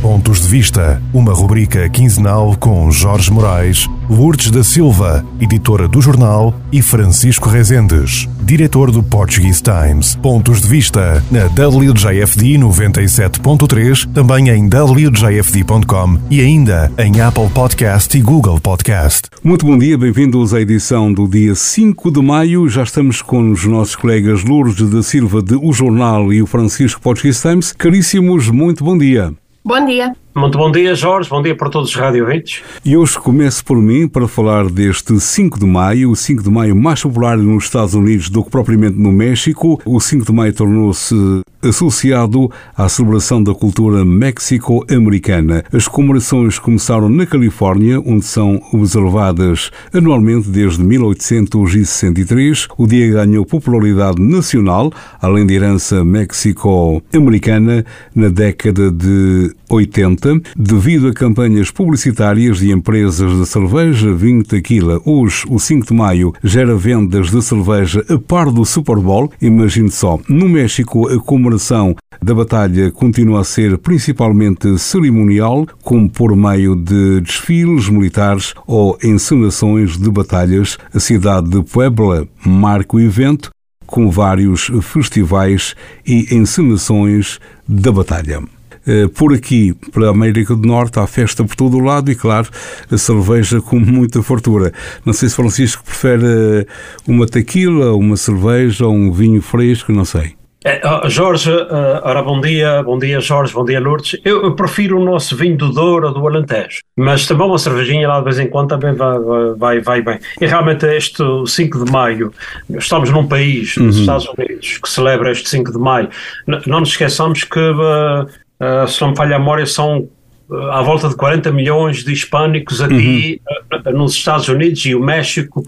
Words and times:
Pontos 0.00 0.40
de 0.40 0.48
Vista, 0.48 1.00
uma 1.12 1.34
rubrica 1.34 1.86
quinzenal 1.90 2.56
com 2.56 2.90
Jorge 2.90 3.30
Moraes, 3.30 3.86
Lourdes 4.08 4.50
da 4.50 4.64
Silva, 4.64 5.22
editora 5.38 5.86
do 5.86 6.00
jornal, 6.00 6.54
e 6.72 6.80
Francisco 6.80 7.50
Rezendes, 7.50 8.26
diretor 8.42 8.90
do 8.90 9.02
Portuguese 9.02 9.62
Times. 9.62 10.14
Pontos 10.16 10.62
de 10.62 10.68
Vista 10.68 11.22
na 11.30 11.44
WJFD 11.44 12.56
97.3, 12.58 14.10
também 14.14 14.48
em 14.48 14.66
WJFD.com 14.68 16.18
e 16.30 16.40
ainda 16.40 16.90
em 16.96 17.20
Apple 17.20 17.50
Podcast 17.50 18.16
e 18.16 18.22
Google 18.22 18.58
Podcast. 18.58 19.28
Muito 19.44 19.66
bom 19.66 19.76
dia, 19.76 19.98
bem-vindos 19.98 20.54
à 20.54 20.62
edição 20.62 21.12
do 21.12 21.28
dia 21.28 21.54
5 21.54 22.10
de 22.10 22.22
maio. 22.22 22.66
Já 22.70 22.84
estamos 22.84 23.20
com 23.20 23.50
os 23.50 23.66
nossos 23.66 23.96
colegas 23.96 24.44
Lourdes 24.44 24.88
da 24.88 25.02
Silva 25.02 25.42
de 25.42 25.56
O 25.56 25.74
Jornal 25.74 26.32
e 26.32 26.40
o 26.40 26.46
Francisco 26.46 27.02
Portuguese 27.02 27.42
Times. 27.42 27.72
Caríssimos, 27.72 28.48
muito 28.48 28.82
bom 28.82 28.96
dia. 28.96 29.34
Bom 29.64 29.84
dia. 29.84 30.19
Muito 30.34 30.56
bom 30.56 30.70
dia, 30.70 30.94
Jorge. 30.94 31.28
Bom 31.28 31.42
dia 31.42 31.56
para 31.56 31.68
todos 31.68 31.90
os 31.90 31.96
radiovintes. 31.96 32.62
E 32.84 32.96
hoje 32.96 33.18
começo 33.18 33.64
por 33.64 33.76
mim 33.76 34.06
para 34.06 34.28
falar 34.28 34.70
deste 34.70 35.18
5 35.18 35.58
de 35.58 35.66
maio, 35.66 36.10
o 36.10 36.16
5 36.16 36.44
de 36.44 36.50
maio 36.50 36.76
mais 36.76 37.02
popular 37.02 37.36
nos 37.36 37.64
Estados 37.64 37.94
Unidos 37.94 38.30
do 38.30 38.44
que 38.44 38.50
propriamente 38.50 38.96
no 38.96 39.10
México. 39.10 39.80
O 39.84 39.98
5 39.98 40.24
de 40.24 40.32
maio 40.32 40.54
tornou-se 40.54 41.42
associado 41.62 42.50
à 42.76 42.88
celebração 42.88 43.42
da 43.42 43.52
cultura 43.52 44.04
méxico-americana. 44.04 45.64
As 45.72 45.88
comemorações 45.88 46.58
começaram 46.58 47.08
na 47.08 47.26
Califórnia, 47.26 48.00
onde 48.00 48.24
são 48.24 48.62
observadas 48.72 49.70
anualmente 49.92 50.48
desde 50.48 50.82
1863. 50.82 52.68
O 52.78 52.86
dia 52.86 53.10
ganhou 53.12 53.44
popularidade 53.44 54.22
nacional, 54.22 54.92
além 55.20 55.44
de 55.44 55.54
herança 55.54 56.04
méxico-americana, 56.04 57.84
na 58.14 58.28
década 58.28 58.90
de 58.90 59.54
80, 59.68 60.19
devido 60.56 61.08
a 61.08 61.12
campanhas 61.12 61.70
publicitárias 61.70 62.58
de 62.58 62.70
empresas 62.70 63.38
de 63.38 63.46
cerveja, 63.46 64.12
vinho, 64.12 64.44
tequila. 64.44 65.00
Hoje, 65.04 65.44
o 65.48 65.58
5 65.58 65.86
de 65.86 65.94
maio, 65.94 66.32
gera 66.42 66.76
vendas 66.76 67.30
de 67.30 67.42
cerveja 67.42 68.04
a 68.08 68.18
par 68.18 68.50
do 68.50 68.64
Super 68.64 68.96
Bowl. 68.96 69.30
Imagine 69.40 69.90
só, 69.90 70.18
no 70.28 70.48
México, 70.48 71.08
a 71.08 71.18
comemoração 71.20 71.96
da 72.22 72.34
batalha 72.34 72.90
continua 72.90 73.40
a 73.40 73.44
ser 73.44 73.78
principalmente 73.78 74.78
cerimonial, 74.78 75.66
como 75.82 76.08
por 76.08 76.36
meio 76.36 76.76
de 76.76 77.20
desfiles 77.20 77.88
militares 77.88 78.54
ou 78.66 78.98
encenações 79.02 79.96
de 79.96 80.10
batalhas. 80.10 80.76
A 80.94 81.00
cidade 81.00 81.48
de 81.48 81.62
Puebla 81.62 82.28
marca 82.44 82.96
o 82.96 83.00
evento 83.00 83.50
com 83.86 84.08
vários 84.10 84.70
festivais 84.82 85.74
e 86.06 86.34
encenações 86.34 87.40
da 87.68 87.90
batalha. 87.90 88.59
Eh, 88.86 89.08
por 89.08 89.34
aqui, 89.34 89.74
pela 89.92 90.10
América 90.10 90.54
do 90.54 90.66
Norte, 90.66 90.98
há 90.98 91.06
festa 91.06 91.44
por 91.44 91.54
todo 91.54 91.76
o 91.76 91.80
lado 91.80 92.10
e, 92.10 92.14
claro, 92.14 92.48
a 92.90 92.96
cerveja 92.96 93.60
com 93.60 93.78
muita 93.78 94.22
fartura. 94.22 94.72
Não 95.04 95.12
sei 95.12 95.28
se 95.28 95.36
Francisco 95.36 95.84
prefere 95.84 96.24
eh, 96.24 96.66
uma 97.06 97.26
tequila, 97.26 97.94
uma 97.94 98.16
cerveja 98.16 98.86
ou 98.86 98.94
um 98.94 99.12
vinho 99.12 99.42
fresco, 99.42 99.92
não 99.92 100.04
sei. 100.04 100.40
É, 100.62 100.78
Jorge, 101.08 101.50
uh, 101.50 102.02
ora 102.02 102.22
bom 102.22 102.38
dia, 102.38 102.82
bom 102.82 102.98
dia 102.98 103.18
Jorge, 103.18 103.54
bom 103.54 103.64
dia 103.64 103.80
Lourdes. 103.80 104.20
Eu, 104.22 104.42
eu, 104.42 104.54
prefiro 104.54 105.00
o 105.00 105.04
nosso 105.04 105.34
vinho 105.34 105.56
do 105.56 105.72
Douro 105.72 106.08
ou 106.08 106.12
do 106.12 106.26
Alentejo, 106.28 106.82
mas 106.94 107.26
também 107.26 107.46
uma 107.46 107.56
cervejinha 107.56 108.06
lá 108.06 108.18
de 108.18 108.24
vez 108.24 108.38
em 108.38 108.46
quando 108.46 108.68
também 108.68 108.92
vai, 108.92 109.18
vai, 109.56 109.80
vai 109.80 110.02
bem. 110.02 110.18
E 110.38 110.44
realmente 110.44 110.84
este 110.84 111.22
5 111.46 111.86
de 111.86 111.90
maio, 111.90 112.30
estamos 112.68 113.08
num 113.08 113.26
país, 113.26 113.74
nos 113.78 113.96
uhum. 113.96 114.00
Estados 114.02 114.28
Unidos, 114.36 114.76
que 114.76 114.90
celebra 114.90 115.32
este 115.32 115.48
5 115.48 115.72
de 115.72 115.78
maio. 115.78 116.10
N 116.46 116.60
não 116.66 116.80
nos 116.80 116.90
esqueçamos 116.90 117.42
que 117.42 117.58
uh, 117.58 118.28
uh, 118.60 118.86
se 118.86 119.00
não 119.00 119.10
me 119.10 119.16
falha 119.16 119.36
a 119.36 119.38
memória, 119.38 119.66
são 119.66 120.08
uh, 120.48 120.56
à 120.70 120.82
volta 120.82 121.08
de 121.08 121.16
40 121.16 121.50
milhões 121.52 122.04
de 122.04 122.12
hispânicos 122.12 122.80
aqui 122.80 123.40
uhum. 123.72 123.78
uh, 123.78 123.92
nos 123.96 124.12
Estados 124.12 124.48
Unidos 124.48 124.84
e 124.84 124.94
o 124.94 125.00
México 125.00 125.62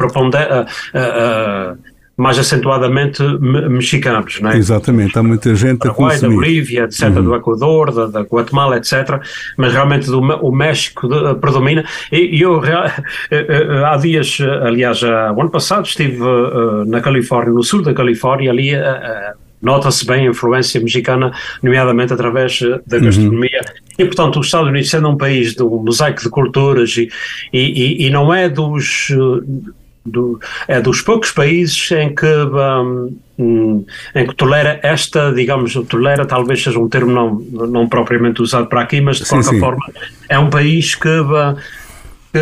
mais 2.15 2.39
acentuadamente 2.39 3.23
mexicanos, 3.41 4.39
não 4.41 4.51
é? 4.51 4.57
Exatamente, 4.57 5.19
há 5.19 5.23
muita 5.23 5.55
gente 5.55 5.79
Paraguai, 5.79 6.11
a 6.11 6.21
consumir. 6.21 6.35
da 6.35 6.41
Bolívia, 6.41 6.85
etc., 6.85 7.05
uhum. 7.05 7.23
do 7.25 7.35
Equador, 7.35 7.91
da, 7.91 8.07
da, 8.07 8.21
Guatemala, 8.21 8.77
etc., 8.77 9.19
mas 9.57 9.73
realmente 9.73 10.07
do, 10.07 10.21
o 10.21 10.53
México 10.53 11.09
de, 11.09 11.35
predomina, 11.37 11.85
e, 12.13 12.37
e 12.37 12.43
eu 12.43 12.61
há 13.87 13.97
dias, 13.97 14.39
aliás, 14.63 15.03
o 15.03 15.41
ano 15.41 15.51
passado 15.51 15.87
estive 15.87 16.19
na 16.87 17.01
Califórnia, 17.01 17.55
no 17.55 17.63
sul 17.63 17.83
da 17.83 17.95
Califórnia, 17.95 18.51
ali 18.51 18.73
nota-se 19.63 20.05
bem 20.05 20.27
a 20.27 20.31
influência 20.31 20.81
mexicana, 20.81 21.33
nomeadamente 21.63 22.13
através 22.13 22.61
eh, 22.61 22.81
da 22.87 22.99
uhum. 22.99 23.05
gastronomia. 23.05 23.61
Uhum. 23.61 23.83
E, 23.99 24.05
portanto, 24.05 24.41
os 24.41 24.47
Estados 24.47 24.69
Unidos, 24.69 24.91
sendo 24.91 25.09
um 25.09 25.17
país 25.17 25.55
do 25.55 25.71
mosaico 25.71 26.21
de 26.21 26.29
culturas 26.29 26.97
e, 26.97 27.09
e, 27.53 28.07
e 28.07 28.11
não 28.11 28.35
é 28.35 28.49
dos. 28.49 29.09
Eh, 29.11 29.73
do, 30.05 30.41
é 30.67 30.81
dos 30.81 31.01
poucos 31.01 31.31
países 31.31 31.91
em 31.93 32.13
que, 32.13 32.27
um, 33.39 33.85
em 34.15 34.27
que 34.27 34.35
tolera 34.35 34.81
esta, 34.83 35.33
digamos, 35.33 35.75
tolera 35.89 36.27
talvez 36.27 36.63
seja 36.63 36.79
um 36.79 36.89
termo 36.89 37.13
não, 37.13 37.67
não 37.69 37.89
propriamente 37.89 38.43
usado 38.43 38.67
para 38.67 38.81
aqui, 38.81 39.01
mas 39.01 39.19
de 39.19 39.25
sim, 39.25 39.37
qualquer 39.37 39.51
sim. 39.51 39.61
forma 39.61 39.85
é 40.29 40.39
um 40.39 40.51
país 40.51 40.95
que 40.95 41.09
que 42.33 42.39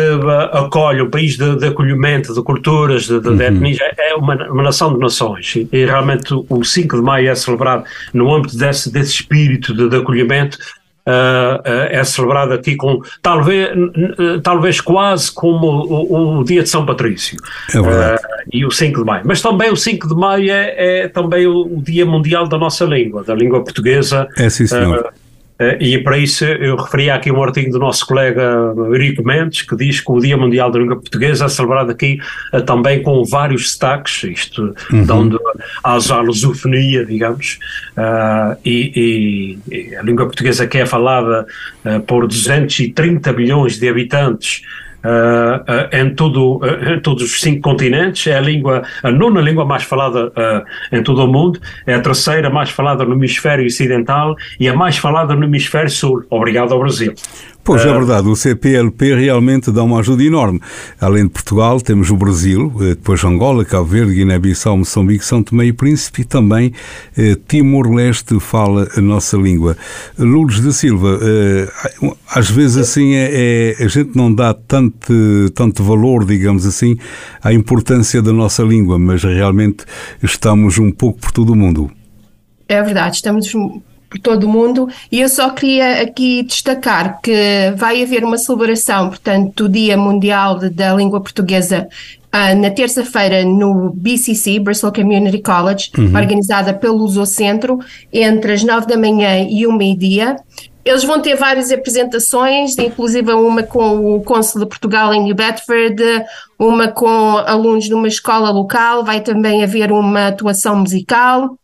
acolhe 0.53 1.01
o 1.01 1.09
país 1.09 1.37
de, 1.37 1.57
de 1.57 1.67
acolhimento 1.67 2.33
de 2.33 2.41
culturas, 2.41 3.03
de, 3.03 3.19
de, 3.19 3.27
uhum. 3.27 3.37
de 3.37 3.43
etnias, 3.43 3.79
é 3.99 4.15
uma, 4.15 4.35
uma, 4.47 4.63
nação 4.63 4.93
de 4.93 4.99
nações. 4.99 5.55
E, 5.55 5.67
e, 5.71 5.85
realmente 5.85 6.33
o 6.49 6.63
5 6.63 6.95
de 6.95 7.01
maio 7.01 7.29
é 7.29 7.35
celebrado 7.35 7.83
no 8.13 8.33
âmbito 8.33 8.57
desse, 8.57 8.91
desse 8.91 9.11
espírito 9.11 9.73
de, 9.73 9.89
de 9.89 9.97
acolhimento. 9.97 10.57
Uh, 11.01 11.57
uh, 11.57 11.87
é 11.89 12.03
celebrado 12.03 12.53
aqui 12.53 12.75
com 12.75 13.01
talvez, 13.23 13.69
talvez 14.43 14.79
quase 14.79 15.31
como 15.31 15.65
o, 15.65 16.41
o, 16.41 16.43
dia 16.43 16.61
de 16.61 16.69
São 16.69 16.85
Patrício 16.85 17.39
é 17.73 17.79
uh, 17.79 18.19
e 18.53 18.63
o 18.63 18.69
5 18.69 18.99
de 18.99 19.05
maio. 19.05 19.23
Mas 19.25 19.41
também 19.41 19.71
o 19.71 19.75
5 19.75 20.07
de 20.07 20.13
maio 20.13 20.51
é, 20.51 20.75
é 21.01 21.07
também 21.07 21.47
o, 21.47 21.77
o, 21.77 21.81
dia 21.81 22.05
mundial 22.05 22.47
da 22.47 22.55
nossa 22.55 22.85
língua, 22.85 23.23
da 23.23 23.33
língua 23.33 23.63
portuguesa. 23.63 24.27
É 24.37 24.47
sim, 24.47 24.67
senhor 24.67 25.07
eh, 25.07 25.20
e 25.79 25.97
para 25.97 26.17
isso 26.17 26.45
eu 26.45 26.75
referia 26.75 27.15
aqui 27.15 27.31
um 27.31 27.41
artigo 27.43 27.71
do 27.71 27.79
nosso 27.79 28.05
colega 28.05 28.41
Eurico 28.75 29.23
Mendes, 29.23 29.61
que 29.61 29.75
diz 29.75 29.99
que 29.99 30.11
o 30.11 30.19
Dia 30.19 30.37
Mundial 30.37 30.71
da 30.71 30.79
Língua 30.79 30.95
Portuguesa 30.95 31.45
é 31.45 31.49
celebrado 31.49 31.91
aqui 31.91 32.19
eh, 32.51 32.61
também 32.61 33.01
com 33.03 33.23
vários 33.23 33.63
destaques, 33.63 34.23
isto 34.23 34.73
uhum. 34.91 35.05
dando 35.05 35.39
às 35.83 36.11
a 36.11 36.19
lusofonia, 36.21 37.05
digamos, 37.05 37.59
uh, 37.97 38.57
e, 38.65 39.57
e, 39.71 39.95
a 39.95 40.01
língua 40.01 40.25
portuguesa 40.25 40.67
que 40.67 40.77
é 40.77 40.85
falada 40.85 41.45
uh, 41.85 41.99
por 42.01 42.27
230 42.27 43.31
milhões 43.33 43.79
de 43.79 43.87
habitantes 43.87 44.63
Uh, 45.03 45.95
em, 45.95 46.13
tudo, 46.13 46.57
uh, 46.57 46.93
em 46.93 46.99
todos 46.99 47.23
os 47.23 47.41
cinco 47.41 47.61
continentes, 47.61 48.27
é 48.27 48.37
a 48.37 48.41
língua, 48.41 48.83
a 49.01 49.11
nona 49.11 49.41
língua 49.41 49.65
mais 49.65 49.83
falada 49.83 50.31
em 50.91 51.01
todo 51.01 51.23
o 51.23 51.27
mundo, 51.27 51.59
é 51.87 51.95
a 51.95 52.01
terceira 52.01 52.49
mais 52.49 52.69
falada 52.69 53.03
no 53.03 53.13
hemisfério 53.13 53.65
ocidental 53.65 54.35
e 54.59 54.67
a 54.67 54.73
mais 54.73 54.97
falada 54.97 55.35
no 55.35 55.43
hemisfério 55.43 55.89
sul. 55.89 56.23
Obrigado 56.29 56.73
ao 56.73 56.79
Brasil. 56.79 57.13
Pois 57.63 57.85
é 57.85 57.93
verdade, 57.93 58.27
o 58.27 58.35
CPLP 58.35 59.13
realmente 59.13 59.71
dá 59.71 59.83
uma 59.83 59.99
ajuda 59.99 60.23
enorme. 60.23 60.59
Além 60.99 61.25
de 61.25 61.29
Portugal, 61.29 61.79
temos 61.79 62.09
o 62.09 62.17
Brasil, 62.17 62.73
eh, 62.81 62.95
depois 62.95 63.23
Angola, 63.23 63.63
Cabo 63.63 63.85
Verde, 63.85 64.15
Guiné-Bissau, 64.15 64.77
Moçambique, 64.77 65.23
São 65.23 65.43
Tomé 65.43 65.65
e 65.65 65.73
Príncipe 65.73 66.21
e 66.21 66.25
também 66.25 66.73
eh, 67.15 67.37
Timor-Leste 67.47 68.39
fala 68.39 68.87
a 68.97 69.01
nossa 69.01 69.37
língua. 69.37 69.77
Lourdes 70.17 70.59
da 70.61 70.71
Silva, 70.71 71.19
eh, 71.21 71.71
às 72.33 72.49
vezes 72.49 72.77
assim 72.77 73.13
é, 73.13 73.75
é, 73.79 73.83
a 73.83 73.87
gente 73.87 74.15
não 74.15 74.33
dá 74.33 74.55
tanto, 74.55 75.13
tanto 75.53 75.83
valor, 75.83 76.25
digamos 76.25 76.65
assim, 76.65 76.97
à 77.43 77.53
importância 77.53 78.23
da 78.23 78.33
nossa 78.33 78.63
língua, 78.63 78.97
mas 78.97 79.23
realmente 79.23 79.85
estamos 80.23 80.79
um 80.79 80.91
pouco 80.91 81.19
por 81.19 81.31
todo 81.31 81.53
o 81.53 81.55
mundo. 81.55 81.91
É 82.67 82.81
verdade, 82.81 83.17
estamos 83.17 83.53
por 84.11 84.19
todo 84.19 84.43
o 84.43 84.49
mundo 84.49 84.89
e 85.09 85.21
eu 85.21 85.29
só 85.29 85.49
queria 85.51 86.01
aqui 86.01 86.43
destacar 86.43 87.21
que 87.21 87.73
vai 87.77 88.03
haver 88.03 88.25
uma 88.25 88.37
celebração, 88.37 89.07
portanto, 89.07 89.63
do 89.63 89.69
Dia 89.69 89.95
Mundial 89.95 90.59
da 90.59 90.93
Língua 90.93 91.21
Portuguesa 91.21 91.87
uh, 92.27 92.59
na 92.59 92.69
terça-feira 92.69 93.45
no 93.45 93.91
BCC, 93.95 94.59
Bristol 94.59 94.91
Community 94.91 95.39
College, 95.39 95.91
uhum. 95.97 96.13
organizada 96.13 96.73
pelo 96.73 96.97
Lusocentro, 96.97 97.79
entre 98.11 98.51
as 98.51 98.63
nove 98.63 98.85
da 98.85 98.97
manhã 98.97 99.47
e 99.49 99.65
o 99.65 99.71
meio-dia. 99.71 100.35
Eles 100.83 101.05
vão 101.05 101.21
ter 101.21 101.35
várias 101.35 101.71
apresentações, 101.71 102.77
inclusive 102.77 103.31
uma 103.31 103.63
com 103.63 104.15
o 104.15 104.21
Cônsul 104.23 104.61
de 104.61 104.67
Portugal 104.67 105.13
em 105.13 105.23
New 105.23 105.35
Bedford, 105.35 106.03
uma 106.59 106.89
com 106.89 107.37
alunos 107.37 107.85
de 107.85 107.93
uma 107.93 108.07
escola 108.07 108.49
local, 108.49 109.05
vai 109.05 109.21
também 109.21 109.63
haver 109.63 109.91
uma 109.91 110.27
atuação 110.27 110.75
musical 110.75 111.55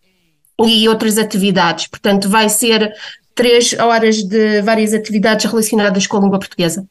e 0.65 0.87
outras 0.87 1.17
atividades. 1.17 1.87
Portanto, 1.87 2.29
vai 2.29 2.49
ser 2.49 2.91
três 3.35 3.77
horas 3.77 4.23
de 4.23 4.61
várias 4.61 4.93
atividades 4.93 5.45
relacionadas 5.45 6.07
com 6.07 6.17
a 6.17 6.21
língua 6.21 6.39
portuguesa. 6.39 6.85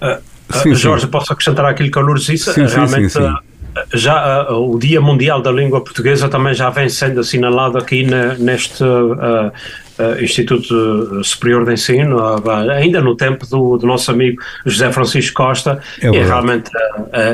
Uh, 0.00 0.16
uh, 0.16 0.58
sim, 0.58 0.74
Jorge, 0.74 1.04
sim. 1.04 1.10
posso 1.10 1.32
acrescentar 1.32 1.64
aquilo 1.66 1.90
que 1.90 1.98
a 1.98 2.02
Lourdes 2.02 2.26
disse? 2.26 2.52
Sim, 2.52 2.66
Realmente, 2.66 3.12
sim, 3.12 3.20
já 3.94 4.50
uh, 4.50 4.74
o 4.74 4.78
Dia 4.78 5.00
Mundial 5.00 5.40
da 5.40 5.50
Língua 5.50 5.82
Portuguesa 5.82 6.28
também 6.28 6.54
já 6.54 6.70
vem 6.70 6.88
sendo 6.88 7.20
assinalado 7.20 7.78
aqui 7.78 8.04
na, 8.04 8.34
neste 8.34 8.82
uh, 8.84 9.48
uh, 9.48 10.22
Instituto 10.22 11.24
Superior 11.24 11.64
de 11.64 11.72
Ensino, 11.72 12.18
ainda 12.70 13.00
no 13.00 13.16
tempo 13.16 13.46
do, 13.46 13.78
do, 13.78 13.86
nosso 13.86 14.10
amigo 14.10 14.42
José 14.66 14.92
Francisco 14.92 15.42
Costa, 15.42 15.80
é 16.00 16.08
e 16.08 16.18
realmente 16.18 16.70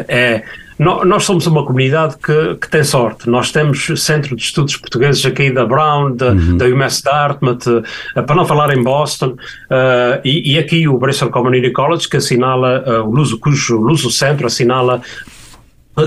é 0.09 0.45
nós 0.79 1.25
somos 1.25 1.47
uma 1.47 1.65
comunidade 1.65 2.17
que, 2.19 2.55
que, 2.55 2.71
tem 2.71 2.85
sorte. 2.85 3.29
Nós 3.29 3.51
temos 3.51 3.91
Centro 3.97 4.37
de 4.37 4.43
Estudos 4.43 4.77
Portugueses 4.77 5.25
aqui 5.27 5.51
da 5.51 5.67
Brown, 5.67 6.15
da, 6.15 6.31
uhum. 6.31 6.57
da 6.57 6.67
UMass 6.67 7.03
Dartmouth, 7.03 7.67
uh, 7.67 8.23
para 8.23 8.37
não 8.37 8.47
falar 8.47 8.73
em 8.77 8.83
Boston, 8.83 9.31
uh, 9.31 10.21
e, 10.25 10.55
e, 10.55 10.59
aqui 10.59 10.87
o 10.87 10.97
Bristol 10.97 11.31
Community 11.31 11.73
College, 11.73 12.09
que 12.09 12.17
assinala, 12.17 12.85
uh, 12.87 13.09
o 13.09 13.11
Luso, 13.11 13.39
cujo 13.41 13.77
Luso 13.79 14.11
Centro 14.11 14.47
assinala 14.47 15.03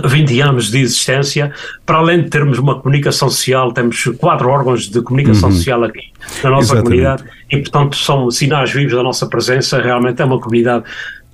20 0.06 0.40
anos 0.40 0.72
de 0.72 0.80
existência, 0.80 1.52
para 1.86 1.98
além 1.98 2.24
de 2.24 2.30
termos 2.30 2.58
uma 2.58 2.80
comunicação 2.80 3.30
social, 3.30 3.74
temos 3.74 4.04
quatro 4.18 4.50
órgãos 4.50 4.90
de 4.90 5.02
comunicação 5.02 5.50
uhum. 5.50 5.56
social 5.56 5.84
aqui 5.84 6.12
na 6.44 6.50
nossa 6.50 6.74
Exatamente. 6.74 6.84
comunidade 6.84 7.24
e, 7.50 7.58
portanto, 7.58 7.98
são 7.98 8.32
sinais 8.32 8.72
vivos 8.72 8.94
da 8.94 9.04
nossa 9.04 9.28
presença. 9.28 9.82
Realmente 9.82 10.22
é 10.22 10.26
uma 10.26 10.40
comunidade 10.40 10.86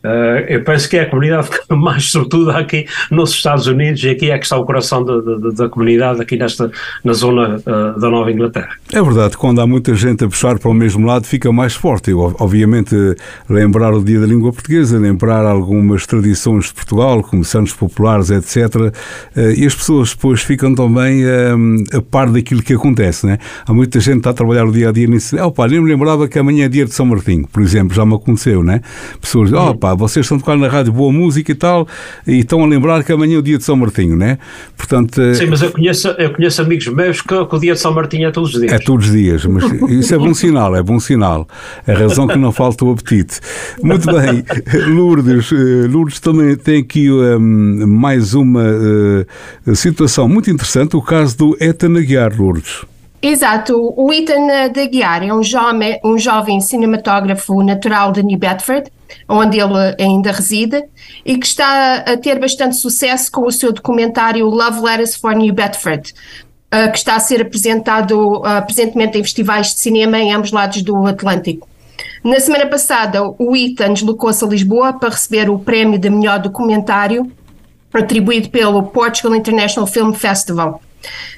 Uh, 0.04 0.46
eu 0.48 0.64
penso 0.64 0.88
que 0.90 0.98
é 0.98 1.02
a 1.02 1.10
comunidade 1.10 1.50
mais 1.70 2.12
sortuda 2.12 2.58
aqui 2.58 2.86
nos 3.10 3.32
Estados 3.32 3.68
Unidos 3.68 4.04
e 4.04 4.10
aqui 4.10 4.32
é 4.32 4.38
que 4.38 4.46
está 4.46 4.58
o 4.58 4.66
coração 4.66 5.04
de, 5.04 5.22
de, 5.22 5.56
da 5.56 5.68
comunidade 5.68 6.22
aqui 6.22 6.38
nesta 6.38 6.72
na 7.04 7.14
zona 7.14 7.58
uh, 7.58 8.00
da 8.00 8.10
Nova 8.10 8.32
Inglaterra. 8.32 8.76
É 8.94 9.02
verdade, 9.02 9.36
quando 9.36 9.60
há 9.60 9.68
muita 9.68 9.94
gente 9.96 10.24
a 10.24 10.30
puxar 10.30 10.58
para 10.58 10.72
o 10.72 10.74
mesmo 10.74 11.06
lado 11.06 11.28
fica 11.28 11.52
mais 11.52 11.76
forte. 11.76 12.12
Eu, 12.12 12.34
obviamente 12.40 12.96
lembrar 13.50 13.94
o 13.94 14.02
Dia 14.02 14.22
da 14.22 14.26
Língua 14.26 14.54
Portuguesa, 14.54 14.98
lembrar 14.98 15.46
algumas 15.46 16.08
tradições 16.08 16.68
de 16.68 16.74
Portugal, 16.74 17.22
como 17.22 17.44
santos 17.44 17.74
populares, 17.74 18.30
etc. 18.30 18.76
Uh, 18.76 18.92
e 19.58 19.66
as 19.66 19.76
pessoas 19.76 20.12
depois 20.12 20.42
ficam 20.42 20.74
também 20.74 21.24
a 21.94 22.02
par 22.02 22.32
daquilo 22.32 22.64
que 22.64 22.74
acontece, 22.74 23.26
né? 23.26 23.40
Há 23.66 23.74
muita 23.74 24.00
gente 24.00 24.14
que 24.14 24.20
está 24.20 24.30
a 24.30 24.34
trabalhar 24.34 24.66
o 24.66 24.72
dia 24.72 24.88
a 24.88 24.92
dia 24.94 25.06
nisso. 25.06 25.36
Oh, 25.36 25.52
pá, 25.52 25.68
nem 25.68 25.82
me 25.82 25.90
lembrava 25.90 26.26
que 26.30 26.40
amanhã 26.40 26.66
é 26.66 26.70
dia 26.70 26.86
de 26.86 26.94
São 26.94 27.06
Martinho, 27.06 27.46
por 27.46 27.62
exemplo, 27.62 27.94
já 27.94 28.06
me 28.06 28.16
aconteceu, 28.16 28.64
né? 28.64 28.80
Pessoas, 29.20 29.52
oh, 29.52 29.76
pá, 29.76 29.96
vocês 29.96 30.26
estão 30.26 30.40
tocando 30.40 30.62
na 30.62 30.70
rádio 30.70 30.94
boa 30.94 31.12
música 31.12 31.52
e 31.52 31.56
tal, 31.56 31.86
e 32.26 32.40
estão 32.40 32.64
a 32.64 32.66
lembrar 32.66 33.04
que 33.04 33.12
amanhã 33.12 33.36
é 33.36 33.40
o 33.40 33.42
dia 33.42 33.58
de 33.58 33.66
São 33.66 33.76
Martinho, 33.76 34.16
né? 34.16 34.38
Portanto, 34.78 35.22
eh, 35.22 35.34
Sim, 35.34 35.48
mas 35.48 35.62
eu 35.62 35.72
conheço, 35.72 36.08
eu 36.08 36.34
conheço 36.34 36.62
amigos 36.62 36.88
meus 36.88 37.22
que, 37.22 37.46
que 37.46 37.56
o 37.56 37.60
dia 37.60 37.74
de 37.74 37.80
São 37.80 37.94
Martinho 37.94 38.30
é 38.30 38.32
todos 38.32 38.54
os 38.54 38.62
dias. 38.62 38.72
É 38.72 38.77
todos 38.80 39.08
os 39.08 39.12
dias, 39.12 39.46
mas 39.46 39.64
isso 39.90 40.14
é 40.14 40.18
bom 40.18 40.34
sinal, 40.34 40.76
é 40.76 40.84
bom 40.84 41.00
sinal. 41.00 41.48
A 41.88 41.94
razão 41.94 42.28
que 42.28 42.38
não 42.38 42.52
falta 42.52 42.86
o 42.86 42.92
apetite. 42.92 43.40
Muito 43.82 44.08
bem, 44.08 44.44
Lourdes, 44.88 45.52
eh, 45.52 45.88
Lourdes 45.88 46.20
também 46.20 46.56
tem 46.56 46.82
aqui 46.82 47.12
um, 47.12 47.88
mais 47.88 48.34
uma 48.34 48.64
uh, 48.64 49.76
situação 49.76 50.28
muito 50.28 50.50
interessante, 50.50 50.96
o 50.96 51.02
caso 51.02 51.38
do 51.38 51.58
Ethan 51.60 51.98
Aguiar, 51.98 52.34
Lourdes. 52.38 52.86
Exato, 53.22 53.94
o 53.98 54.14
Ethan 54.14 54.70
de 54.72 54.80
Aguiar 54.80 55.24
é 55.24 55.34
um 55.34 55.42
jovem, 55.42 56.00
um 56.04 56.20
jovem 56.20 56.62
cinematógrafo 56.62 57.64
natural 57.64 58.12
de 58.12 58.22
New 58.22 58.38
Bedford, 58.38 58.92
onde 59.28 59.60
ele 59.60 59.96
ainda 60.00 60.32
reside, 60.32 60.84
e 61.26 61.38
que 61.38 61.46
está 61.46 61.96
a 61.98 62.16
ter 62.18 62.40
bastante 62.40 62.76
sucesso 62.76 63.32
com 63.32 63.42
o 63.48 63.52
seu 63.52 63.74
documentário 63.74 64.46
Love 64.46 64.82
Letters 64.82 65.16
for 65.16 65.36
New 65.36 65.54
Bedford, 65.54 66.14
uh, 66.74 66.92
que 66.92 66.98
está 66.98 67.16
a 67.16 67.20
ser 67.20 67.42
apresentado 67.42 68.38
uh, 68.38 68.66
presentemente 68.66 69.18
em 69.18 69.24
festivais 69.24 69.74
de 69.74 69.80
cinema 69.80 70.18
em 70.20 70.34
ambos 70.34 70.52
lados 70.52 70.82
do 70.82 71.06
Atlântico. 71.06 71.68
Na 72.24 72.40
semana 72.40 72.66
passada, 72.68 73.24
o 73.24 73.56
Ethan 73.56 73.94
deslocou-se 73.94 74.44
a 74.44 74.48
Lisboa 74.48 74.94
para 74.94 75.10
receber 75.10 75.50
o 75.50 75.60
prémio 75.60 75.98
de 75.98 76.10
melhor 76.10 76.40
documentário 76.40 77.32
atribuído 77.94 78.50
pelo 78.50 78.84
Portugal 78.84 79.36
International 79.36 79.88
Film 79.88 80.14
Festival. 80.14 80.82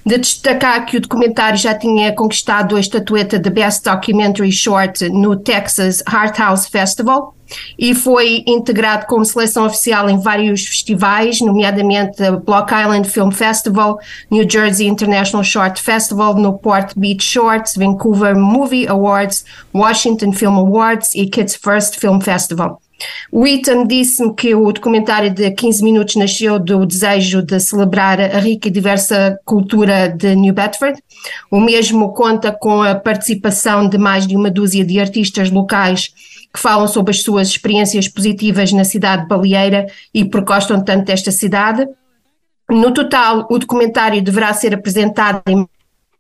De 0.06 0.17
destacar 0.17 0.85
que 0.85 0.97
o 0.97 1.01
documentário 1.01 1.57
já 1.57 1.75
tinha 1.75 2.13
conquistado 2.13 2.75
a 2.75 2.79
estatueta 2.79 3.38
de 3.38 3.50
Best 3.50 3.83
Documentary 3.83 4.51
Short 4.51 5.07
no 5.09 5.35
Texas 5.35 6.01
Art 6.06 6.38
House 6.38 6.67
Festival 6.67 7.35
e 7.77 7.95
foi 7.95 8.44
integrado 8.47 9.06
como 9.07 9.25
seleção 9.25 9.65
oficial 9.65 10.09
em 10.09 10.19
vários 10.19 10.65
festivais, 10.65 11.41
nomeadamente 11.41 12.23
a 12.23 12.31
Block 12.31 12.71
Island 12.73 13.09
Film 13.09 13.31
Festival, 13.31 14.00
New 14.29 14.47
Jersey 14.50 14.88
International 14.88 15.44
Short 15.44 15.81
Festival, 15.81 16.35
Newport 16.35 16.94
Beach 16.95 17.23
Shorts, 17.23 17.75
Vancouver 17.75 18.35
Movie 18.35 18.88
Awards, 18.88 19.45
Washington 19.73 20.31
Film 20.31 20.57
Awards 20.57 21.13
e 21.15 21.25
Kids 21.27 21.56
First 21.56 22.00
Film 22.00 22.19
Festival. 22.19 22.81
O 23.31 23.45
Ethan 23.45 23.85
disse-me 23.85 24.33
que 24.33 24.55
o 24.55 24.71
documentário 24.71 25.29
de 25.29 25.51
15 25.51 25.83
minutos 25.83 26.15
nasceu 26.15 26.59
do 26.59 26.85
desejo 26.85 27.41
de 27.41 27.59
celebrar 27.59 28.19
a 28.19 28.39
rica 28.39 28.67
e 28.67 28.71
diversa 28.71 29.39
cultura 29.45 30.09
de 30.09 30.35
New 30.35 30.53
Bedford. 30.53 31.01
O 31.51 31.59
mesmo 31.59 32.13
conta 32.13 32.51
com 32.51 32.81
a 32.81 32.95
participação 32.95 33.87
de 33.87 33.97
mais 33.97 34.25
de 34.25 34.35
uma 34.35 34.49
dúzia 34.49 34.83
de 34.83 34.99
artistas 34.99 35.51
locais 35.51 36.09
que 36.53 36.59
falam 36.59 36.87
sobre 36.87 37.11
as 37.11 37.21
suas 37.21 37.49
experiências 37.49 38.07
positivas 38.07 38.71
na 38.73 38.83
cidade 38.83 39.27
baleeira 39.27 39.85
e 40.13 40.25
porque 40.25 40.51
gostam 40.53 40.83
tanto 40.83 41.05
desta 41.05 41.31
cidade. 41.31 41.87
No 42.69 42.91
total, 42.91 43.47
o 43.49 43.57
documentário 43.57 44.21
deverá 44.21 44.53
ser 44.53 44.73
apresentado 44.73 45.41
em 45.47 45.67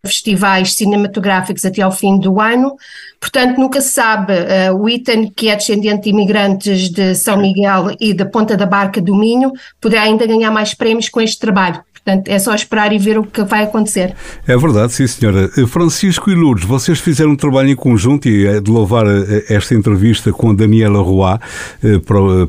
festivais 0.05 0.73
cinematográficos 0.73 1.65
até 1.65 1.81
ao 1.81 1.91
fim 1.91 2.17
do 2.19 2.39
ano. 2.39 2.75
Portanto, 3.19 3.57
nunca 3.57 3.81
se 3.81 3.93
sabe. 3.93 4.33
Uh, 4.33 4.75
o 4.75 4.89
Ethan, 4.89 5.29
que 5.29 5.49
é 5.49 5.55
descendente 5.55 6.03
de 6.03 6.09
imigrantes 6.09 6.89
de 6.89 7.15
São 7.15 7.37
Miguel 7.37 7.95
e 7.99 8.13
da 8.13 8.25
Ponta 8.25 8.55
da 8.55 8.65
Barca 8.65 9.01
do 9.01 9.15
Minho, 9.15 9.51
poderá 9.81 10.03
ainda 10.03 10.25
ganhar 10.25 10.51
mais 10.51 10.73
prémios 10.73 11.09
com 11.09 11.19
este 11.19 11.39
trabalho. 11.39 11.83
Portanto, 12.09 12.27
é 12.27 12.39
só 12.39 12.55
esperar 12.55 12.91
e 12.91 12.97
ver 12.97 13.19
o 13.19 13.23
que 13.23 13.43
vai 13.43 13.63
acontecer. 13.63 14.15
É 14.47 14.57
verdade, 14.57 14.93
sim, 14.93 15.05
senhora. 15.05 15.47
Francisco 15.67 16.31
e 16.31 16.35
Lourdes, 16.35 16.65
vocês 16.65 16.99
fizeram 16.99 17.31
um 17.31 17.35
trabalho 17.35 17.69
em 17.69 17.75
conjunto 17.75 18.27
e 18.27 18.47
é 18.47 18.59
de 18.59 18.71
louvar 18.71 19.05
eh, 19.05 19.45
esta 19.49 19.75
entrevista 19.75 20.31
com 20.31 20.49
a 20.49 20.53
Daniela 20.53 21.01
Roy 21.01 21.37
eh, 21.83 21.99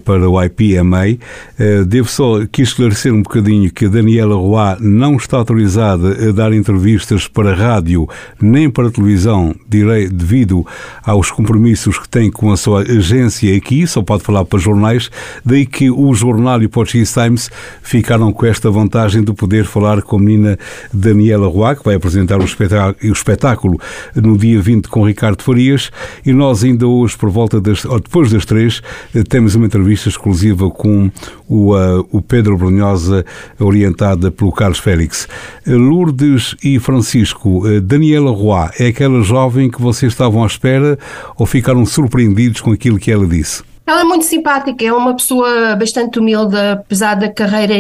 para 0.02 0.30
o 0.30 0.42
IPMA. 0.42 1.18
Eh, 1.58 1.84
devo 1.86 2.08
só 2.08 2.40
aqui 2.40 2.62
esclarecer 2.62 3.12
um 3.12 3.22
bocadinho 3.22 3.70
que 3.70 3.84
a 3.84 3.88
Daniela 3.88 4.34
Roy 4.34 4.76
não 4.80 5.16
está 5.16 5.36
autorizada 5.36 6.28
a 6.28 6.32
dar 6.32 6.54
entrevistas 6.54 7.28
para 7.28 7.54
rádio 7.54 8.08
nem 8.40 8.70
para 8.70 8.90
televisão 8.90 9.54
devido 9.68 10.66
aos 11.04 11.30
compromissos 11.30 11.98
que 11.98 12.08
tem 12.08 12.30
com 12.30 12.50
a 12.50 12.56
sua 12.56 12.80
agência 12.80 13.54
aqui, 13.54 13.86
só 13.86 14.02
pode 14.02 14.22
falar 14.22 14.44
para 14.44 14.58
jornais, 14.58 15.10
daí 15.44 15.66
que 15.66 15.90
o 15.90 16.12
jornal 16.14 16.62
e 16.62 16.66
o 16.66 16.70
Portuguese 16.70 17.12
Times 17.12 17.50
ficaram 17.82 18.32
com 18.32 18.46
esta 18.46 18.70
vantagem 18.70 19.22
de 19.22 19.32
poder 19.32 19.50
poder 19.50 19.64
falar 19.64 20.00
com 20.02 20.17
a 20.17 20.20
menina 20.20 20.58
Daniela 20.93 21.49
Roa, 21.49 21.75
que 21.75 21.85
vai 21.85 21.97
apresentar 21.97 22.38
o 22.38 22.44
espetáculo 22.44 23.81
no 24.14 24.38
dia 24.38 24.61
20 24.61 24.87
com 24.87 25.05
Ricardo 25.05 25.43
Farias, 25.43 25.91
e 26.25 26.32
nós 26.32 26.62
ainda 26.62 26.87
hoje, 26.87 27.19
por 27.19 27.31
volta 27.31 27.61
das, 27.61 27.85
ou 27.85 27.99
depois 27.99 28.31
das 28.31 28.44
três, 28.44 28.81
eh, 29.12 29.25
temos 29.25 29.57
uma 29.57 29.66
entrevista 29.66 30.09
exclusiva 30.09 30.71
com 30.71 31.11
o, 31.49 31.75
uh, 31.75 32.07
o 32.12 32.23
Pedro 32.23 32.57
Brunhosa, 32.57 33.25
orientada 33.59 34.30
pelo 34.30 34.52
Carlos 34.52 34.78
Félix. 34.78 35.26
Eh, 35.66 35.75
Lourdes 35.75 36.54
e 36.62 36.78
Francisco, 36.78 37.64
Daniela 37.83 38.30
Roa 38.30 38.71
é 38.78 38.87
aquela 38.87 39.21
jovem 39.23 39.69
que 39.69 39.83
vocês 39.83 40.12
estavam 40.12 40.45
à 40.45 40.47
espera 40.47 40.97
ou 41.37 41.45
ficaram 41.45 41.85
surpreendidos 41.85 42.61
com 42.61 42.71
aquilo 42.71 42.99
que 42.99 43.11
ela 43.11 43.26
disse? 43.26 43.69
Ela 43.90 44.02
é 44.02 44.04
muito 44.04 44.25
simpática, 44.25 44.85
é 44.85 44.92
uma 44.92 45.16
pessoa 45.16 45.75
bastante 45.75 46.20
humilde, 46.20 46.56
apesar 46.56 47.16
da 47.16 47.28
carreira 47.28 47.75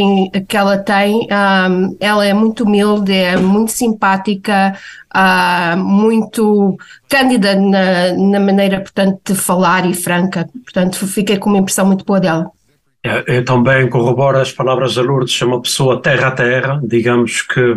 que 0.48 0.56
ela 0.56 0.76
tem. 0.76 1.28
Um, 1.30 1.96
ela 2.00 2.26
é 2.26 2.34
muito 2.34 2.64
humilde, 2.64 3.12
é 3.12 3.36
muito 3.36 3.70
simpática, 3.70 4.76
uh, 5.14 5.76
muito 5.76 6.76
cândida 7.08 7.54
na, 7.54 8.12
na, 8.14 8.40
maneira, 8.40 8.80
portanto, 8.80 9.20
de 9.24 9.36
falar 9.36 9.88
e 9.88 9.94
franca. 9.94 10.50
Portanto, 10.64 11.06
fiquei 11.06 11.38
com 11.38 11.48
uma 11.48 11.58
impressão 11.58 11.86
muito 11.86 12.04
boa 12.04 12.18
dela. 12.18 12.50
Eu, 13.04 13.22
eu 13.28 13.44
também 13.44 13.88
corroboro 13.88 14.36
as 14.40 14.50
palavras 14.50 14.96
da 14.96 15.02
Lourdes, 15.02 15.40
é 15.40 15.44
uma 15.44 15.62
pessoa 15.62 16.02
terra 16.02 16.26
a 16.26 16.32
terra, 16.32 16.80
digamos 16.82 17.42
que 17.42 17.76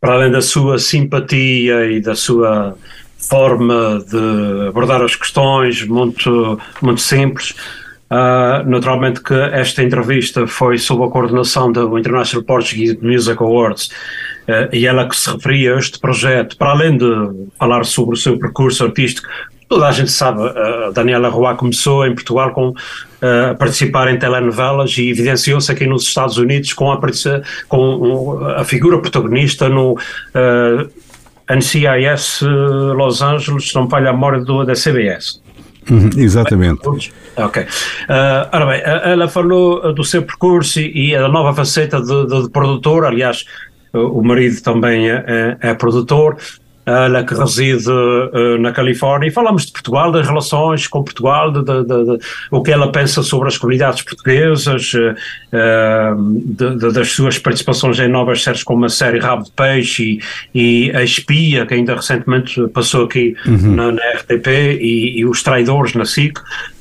para 0.00 0.14
além 0.14 0.32
da 0.32 0.42
sua 0.42 0.80
simpatia 0.80 1.92
e 1.92 2.00
da 2.00 2.16
sua 2.16 2.76
forma 3.30 4.04
de 4.10 4.68
abordar 4.68 5.00
as 5.02 5.14
questões 5.14 5.86
muito, 5.86 6.58
muito 6.82 7.00
simples. 7.00 7.54
Uh, 8.10 8.68
naturalmente 8.68 9.22
que 9.22 9.34
esta 9.52 9.84
entrevista 9.84 10.44
foi 10.44 10.76
sob 10.78 11.04
a 11.04 11.08
coordenação 11.08 11.70
do 11.70 11.96
International 11.96 12.44
Portuguese 12.44 12.98
Music 13.00 13.40
Awards 13.40 13.86
uh, 14.48 14.74
e 14.74 14.84
ela 14.84 15.08
que 15.08 15.14
se 15.14 15.30
referia 15.30 15.76
a 15.76 15.78
este 15.78 16.00
projeto, 16.00 16.56
para 16.56 16.70
além 16.70 16.96
de 16.96 17.06
falar 17.56 17.84
sobre 17.84 18.16
o 18.16 18.18
seu 18.18 18.36
percurso 18.36 18.84
artístico, 18.84 19.28
toda 19.68 19.86
a 19.86 19.92
gente 19.92 20.10
sabe, 20.10 20.42
a 20.42 20.90
Daniela 20.90 21.28
Roy 21.28 21.54
começou 21.54 22.04
em 22.04 22.12
Portugal 22.12 22.50
com 22.50 22.70
uh, 22.70 22.74
a 23.52 23.54
participar 23.54 24.12
em 24.12 24.18
telenovelas 24.18 24.98
e 24.98 25.08
evidenciou-se 25.08 25.70
aqui 25.70 25.86
nos 25.86 26.02
Estados 26.02 26.36
Unidos 26.36 26.72
com 26.72 26.90
a, 26.90 27.00
com 27.68 28.40
a 28.56 28.64
figura 28.64 28.98
protagonista 28.98 29.68
no 29.68 29.96
NCIS 31.56 32.42
eh, 32.42 32.46
Los 32.46 33.22
Angeles, 33.22 33.70
se 33.70 33.74
não 33.74 33.88
falha 33.88 34.10
a 34.10 34.12
memória 34.12 34.40
do, 34.40 34.64
da 34.64 34.74
CBS. 34.74 35.40
Uhum, 35.90 36.10
exatamente. 36.16 36.80
Ok. 37.36 37.62
Uh, 37.62 37.66
ora 38.52 38.66
bem, 38.66 38.82
ela 38.84 39.28
falou 39.28 39.92
do 39.92 40.04
seu 40.04 40.22
percurso 40.22 40.78
e, 40.78 41.10
e 41.10 41.16
a 41.16 41.26
nova 41.28 41.52
faceta 41.54 42.00
de, 42.00 42.26
de, 42.26 42.42
de 42.42 42.50
produtor, 42.50 43.04
aliás, 43.04 43.44
o 43.92 44.22
marido 44.22 44.60
também 44.62 45.10
é, 45.10 45.24
é, 45.62 45.70
é 45.70 45.74
produtor, 45.74 46.36
ela 46.90 47.24
que 47.24 47.34
reside 47.34 47.90
uh, 47.90 48.58
na 48.58 48.72
Califórnia, 48.72 49.28
e 49.28 49.30
falamos 49.30 49.66
de 49.66 49.72
Portugal, 49.72 50.10
das 50.12 50.26
relações 50.26 50.86
com 50.86 51.02
Portugal, 51.02 51.52
de, 51.52 51.62
de, 51.62 51.84
de 51.84 52.18
o 52.50 52.62
que 52.62 52.70
ela 52.70 52.90
pensa 52.90 53.22
sobre 53.22 53.48
as 53.48 53.56
comunidades 53.56 54.02
portuguesas, 54.02 54.92
uh, 54.94 56.92
das 56.92 57.12
suas 57.12 57.38
participações 57.38 57.98
em 57.98 58.08
novas 58.08 58.42
séries 58.42 58.62
como 58.62 58.84
a 58.84 58.88
série 58.88 59.18
Rabo 59.18 59.44
de 59.44 59.52
Peixe 59.52 60.18
e, 60.54 60.86
e 60.86 60.96
A 60.96 61.02
Espia, 61.02 61.66
que 61.66 61.74
ainda 61.74 61.94
recentemente 61.94 62.66
passou 62.68 63.04
aqui 63.04 63.34
uhum. 63.46 63.74
na, 63.74 63.92
na, 63.92 64.02
RTP, 64.16 64.48
e, 64.80 65.20
e 65.20 65.24
Os 65.24 65.42
Traidores 65.42 65.94
na 65.94 66.04
SIC 66.04 66.38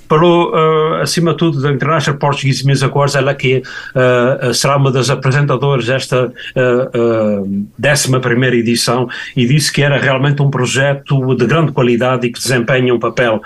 falou, 0.10 0.52
uh, 0.52 0.96
acima 0.96 1.32
de 1.32 1.38
tudo, 1.38 1.62
da 1.62 1.72
International 1.72 2.20
Portuguese 2.20 2.66
Music 2.66 2.92
Awards, 2.92 3.16
ela 3.16 3.36
que 3.36 3.62
uh, 3.62 4.54
será 4.54 4.76
uma 4.76 4.92
das 4.92 5.10
apresentadoras 5.10 5.86
desta 5.86 6.26
uh, 6.26 7.66
décima 7.78 8.20
primeira 8.20 8.56
edição 8.56 9.08
e 9.38 9.46
disse 9.46 9.72
que 9.72 9.84
era 9.84 10.00
realmente 10.00 10.42
um 10.42 10.50
projeto 10.50 11.36
de 11.36 11.46
grande 11.46 11.72
qualidade 11.72 12.26
e 12.26 12.32
que 12.32 12.40
desempenha 12.40 12.94
um 12.94 13.00
papel 13.00 13.42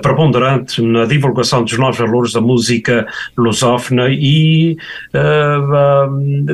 preponderante 0.00 0.80
na 0.80 1.04
divulgação 1.04 1.62
dos 1.62 1.76
novos 1.76 1.98
valores 1.98 2.32
da 2.32 2.40
música 2.40 3.06
lusófona 3.36 4.08
e 4.08 4.76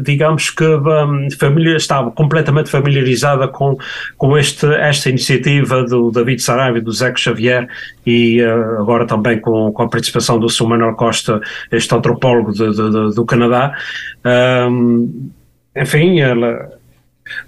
digamos 0.02 0.50
que 0.50 0.64
a 0.64 1.36
família 1.38 1.76
estava 1.76 2.10
completamente 2.10 2.70
familiarizada 2.70 3.46
com, 3.46 3.78
com 4.16 4.36
este, 4.36 4.66
esta 4.66 5.10
iniciativa 5.10 5.84
do 5.84 6.10
David 6.10 6.42
Saraiva 6.42 6.78
e 6.78 6.80
do 6.80 6.92
Zeca 6.92 7.18
Xavier 7.18 7.68
e 8.06 8.40
agora 8.42 9.06
também 9.06 9.38
com 9.38 9.51
com, 9.52 9.72
com 9.72 9.82
a 9.82 9.88
participação 9.88 10.38
do. 10.38 10.48
Manuel 10.66 10.94
Costa, 10.94 11.40
este 11.70 11.94
antropólogo 11.94 12.52
de, 12.52 12.70
de, 12.70 12.90
de, 12.90 13.14
do 13.14 13.24
Canadá. 13.26 13.76
Um, 14.24 15.30
enfim, 15.76 16.20
ela 16.20 16.70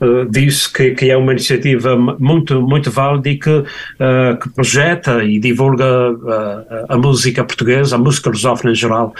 uh, 0.00 0.24
disse 0.30 0.72
que, 0.72 0.90
que, 0.92 1.10
é 1.10 1.16
uma 1.16 1.32
iniciativa 1.32 1.96
muito, 1.96 2.60
muito 2.60 2.90
válida 2.90 3.28
e 3.28 3.38
que, 3.38 3.50
uh, 3.50 3.64
que 4.40 4.48
projeta 4.50 5.22
e 5.24 5.38
divulga 5.38 6.12
uh, 6.12 6.86
a 6.88 6.96
música 6.96 7.44
portuguesa, 7.44 7.96
a 7.96 7.98
música 7.98 8.30
lusófona 8.30 8.72
em 8.72 8.74
geral, 8.74 9.14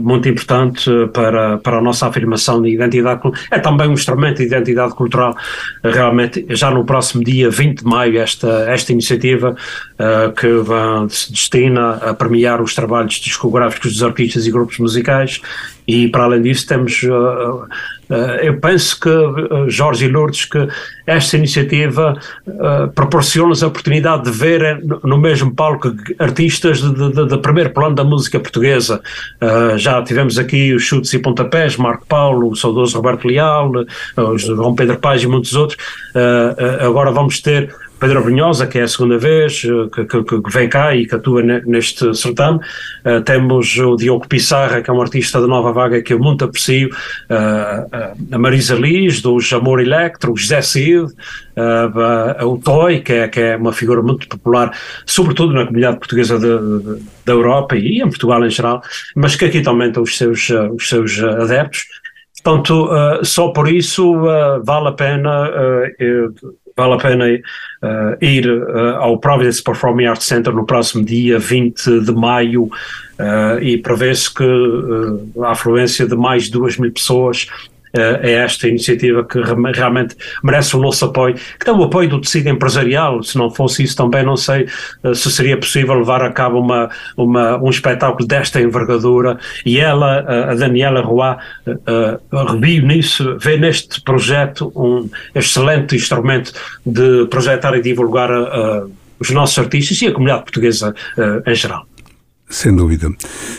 muito 0.00 0.28
importante 0.28 0.90
para, 1.12 1.58
para 1.58 1.78
a 1.78 1.80
nossa 1.80 2.06
afirmação 2.06 2.60
de 2.62 2.70
identidade. 2.70 3.20
É 3.50 3.58
também 3.58 3.88
um 3.88 3.92
instrumento 3.92 4.38
de 4.38 4.44
identidade 4.44 4.94
cultural. 4.94 5.36
realmente, 5.82 6.44
já 6.50 6.70
no 6.70 6.84
próximo 6.84 7.22
dia 7.24 7.50
20 7.50 7.78
de 7.78 7.84
maio, 7.84 8.18
esta, 8.18 8.66
esta 8.68 8.92
iniciativa 8.92 9.56
que 10.36 11.14
se 11.14 11.32
destina 11.32 11.94
a 11.94 12.14
premiar 12.14 12.60
os 12.60 12.74
trabalhos 12.74 13.14
discográficos 13.14 13.92
dos 13.92 14.02
artistas 14.02 14.46
e 14.46 14.50
grupos 14.50 14.78
musicais 14.78 15.40
e 15.86 16.08
para 16.08 16.24
além 16.24 16.42
disso 16.42 16.66
temos 16.66 17.02
uh, 17.02 17.66
eu 18.42 18.58
penso 18.60 19.00
que 19.00 19.08
uh, 19.08 19.68
Jorge 19.68 20.06
e 20.06 20.08
Lourdes 20.08 20.44
que 20.44 20.68
esta 21.06 21.36
iniciativa 21.36 22.18
proporciona-nos 22.94 23.62
a 23.62 23.66
oportunidade 23.66 24.24
de 24.24 24.30
ver 24.30 24.82
no 25.02 25.18
mesmo 25.18 25.54
palco 25.54 25.94
artistas 26.18 26.80
de 26.80 27.38
primeiro 27.42 27.70
plano 27.74 27.94
da 27.94 28.02
música 28.02 28.40
portuguesa. 28.40 29.02
Já 29.76 30.02
tivemos 30.02 30.38
aqui 30.38 30.72
os 30.72 30.82
chutes 30.82 31.12
e 31.12 31.18
pontapés 31.18 31.76
Marco 31.76 32.06
Paulo, 32.06 32.48
o 32.48 32.56
saudoso 32.56 32.96
Roberto 32.96 33.28
Leal 33.28 33.70
João 34.36 34.74
Pedro 34.74 34.96
Paz 34.96 35.22
e 35.22 35.26
muitos 35.26 35.54
outros. 35.54 35.78
Agora 36.80 37.10
vamos 37.10 37.42
ter 37.42 37.70
Pedro 37.98 38.22
Brunhosa, 38.22 38.66
que 38.66 38.78
é 38.78 38.82
a 38.82 38.88
segunda 38.88 39.18
vez 39.18 39.62
eh, 39.64 39.88
que, 39.92 40.04
que, 40.04 40.42
que 40.42 40.52
vem 40.52 40.68
cá 40.68 40.94
e 40.94 41.06
que 41.06 41.14
atua 41.14 41.42
neste 41.42 42.14
certame. 42.14 42.58
Uh, 43.04 43.22
temos 43.22 43.76
o 43.78 43.96
Diogo 43.96 44.28
Pissarra, 44.28 44.82
que 44.82 44.90
é 44.90 44.92
um 44.92 45.00
artista 45.00 45.40
de 45.40 45.46
nova 45.46 45.72
vaga 45.72 46.02
que 46.02 46.12
eu 46.12 46.18
muito 46.18 46.44
aprecio, 46.44 46.88
uh, 46.88 48.14
a 48.32 48.38
Marisa 48.38 48.74
Liz, 48.74 49.22
do 49.22 49.38
Jamor 49.40 49.80
Electro, 49.80 50.32
o 50.32 50.36
José 50.36 50.60
Cid, 50.62 51.06
o 52.44 52.58
Toy, 52.58 53.00
que 53.00 53.12
é, 53.12 53.28
que 53.28 53.40
é 53.40 53.56
uma 53.56 53.72
figura 53.72 54.02
muito 54.02 54.28
popular, 54.28 54.76
sobretudo 55.06 55.52
na 55.52 55.64
comunidade 55.64 55.98
portuguesa 55.98 56.38
da 56.38 57.32
Europa 57.32 57.76
e 57.76 58.00
em 58.00 58.08
Portugal 58.08 58.44
em 58.44 58.50
geral, 58.50 58.82
mas 59.14 59.36
que 59.36 59.44
aqui 59.44 59.62
também 59.62 59.92
tem 59.92 60.02
os 60.02 60.16
seus, 60.16 60.50
os 60.50 60.88
seus 60.88 61.18
adeptos. 61.20 61.84
Portanto, 62.44 62.90
uh, 62.92 63.24
só 63.24 63.48
por 63.48 63.66
isso 63.66 64.16
uh, 64.16 64.62
vale 64.62 64.88
a 64.88 64.92
pena 64.92 65.48
uh, 65.48 66.54
vale 66.76 66.94
a 66.94 66.98
pena 66.98 67.24
uh, 67.26 68.24
ir 68.24 68.46
uh, 68.50 68.96
ao 68.96 69.18
Providence 69.18 69.62
Performing 69.62 70.06
Arts 70.06 70.26
Center 70.26 70.52
no 70.52 70.66
próximo 70.66 71.04
dia 71.04 71.38
20 71.38 72.00
de 72.00 72.12
maio 72.12 72.64
uh, 72.64 73.62
e 73.62 73.78
prevê-se 73.78 74.32
que 74.32 74.44
a 75.42 75.52
afluência 75.52 76.06
de 76.06 76.16
mais 76.16 76.44
de 76.44 76.52
2 76.52 76.78
mil 76.78 76.92
pessoas 76.92 77.46
é 77.94 78.32
esta 78.32 78.68
iniciativa 78.68 79.24
que 79.24 79.40
realmente 79.40 80.16
merece 80.42 80.76
o 80.76 80.80
nosso 80.80 81.04
apoio, 81.04 81.34
que 81.34 81.64
tem 81.64 81.74
o 81.74 81.82
apoio 81.82 82.08
do 82.08 82.20
tecido 82.20 82.48
empresarial, 82.48 83.22
se 83.22 83.38
não 83.38 83.50
fosse 83.50 83.82
isso 83.82 83.96
também 83.96 84.24
não 84.24 84.36
sei 84.36 84.66
se 85.14 85.30
seria 85.30 85.56
possível 85.56 85.94
levar 85.94 86.22
a 86.22 86.32
cabo 86.32 86.58
uma, 86.58 86.90
uma, 87.16 87.62
um 87.62 87.70
espetáculo 87.70 88.26
desta 88.26 88.60
envergadura 88.60 89.38
e 89.64 89.78
ela, 89.78 90.50
a 90.50 90.54
Daniela 90.54 91.00
Roy, 91.00 91.36
reviu 92.50 92.86
nisso, 92.86 93.38
vê 93.38 93.56
neste 93.56 94.00
projeto 94.02 94.72
um 94.74 95.08
excelente 95.34 95.94
instrumento 95.94 96.52
de 96.84 97.26
projetar 97.26 97.76
e 97.76 97.82
divulgar 97.82 98.30
os 99.18 99.30
nossos 99.30 99.58
artistas 99.58 100.00
e 100.02 100.08
a 100.08 100.12
comunidade 100.12 100.42
portuguesa 100.42 100.94
em 101.46 101.54
geral. 101.54 101.86
Sem 102.54 102.72
dúvida. 102.72 103.10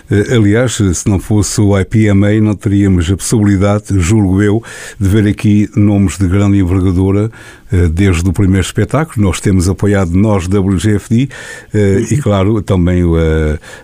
Eh, 0.09 0.35
aliás, 0.35 0.75
se 0.75 1.09
não 1.09 1.19
fosse 1.19 1.59
o 1.59 1.77
IPMA, 1.77 2.39
não 2.41 2.55
teríamos 2.55 3.11
a 3.11 3.17
possibilidade, 3.17 3.99
julgo 3.99 4.41
eu, 4.41 4.63
de 4.97 5.09
ver 5.09 5.27
aqui 5.27 5.69
nomes 5.75 6.17
de 6.17 6.25
grande 6.29 6.59
envergadura 6.59 7.29
eh, 7.64 7.64
desde 7.91 8.27
o 8.29 8.34
primeiro 8.34 8.65
espetáculo. 8.65 9.25
Nós 9.25 9.39
temos 9.39 9.70
apoiado 9.70 10.12
nós, 10.12 10.48
WGFD, 10.48 11.29
eh, 11.74 12.05
e 12.12 12.17
claro, 12.17 12.62
também 12.62 13.03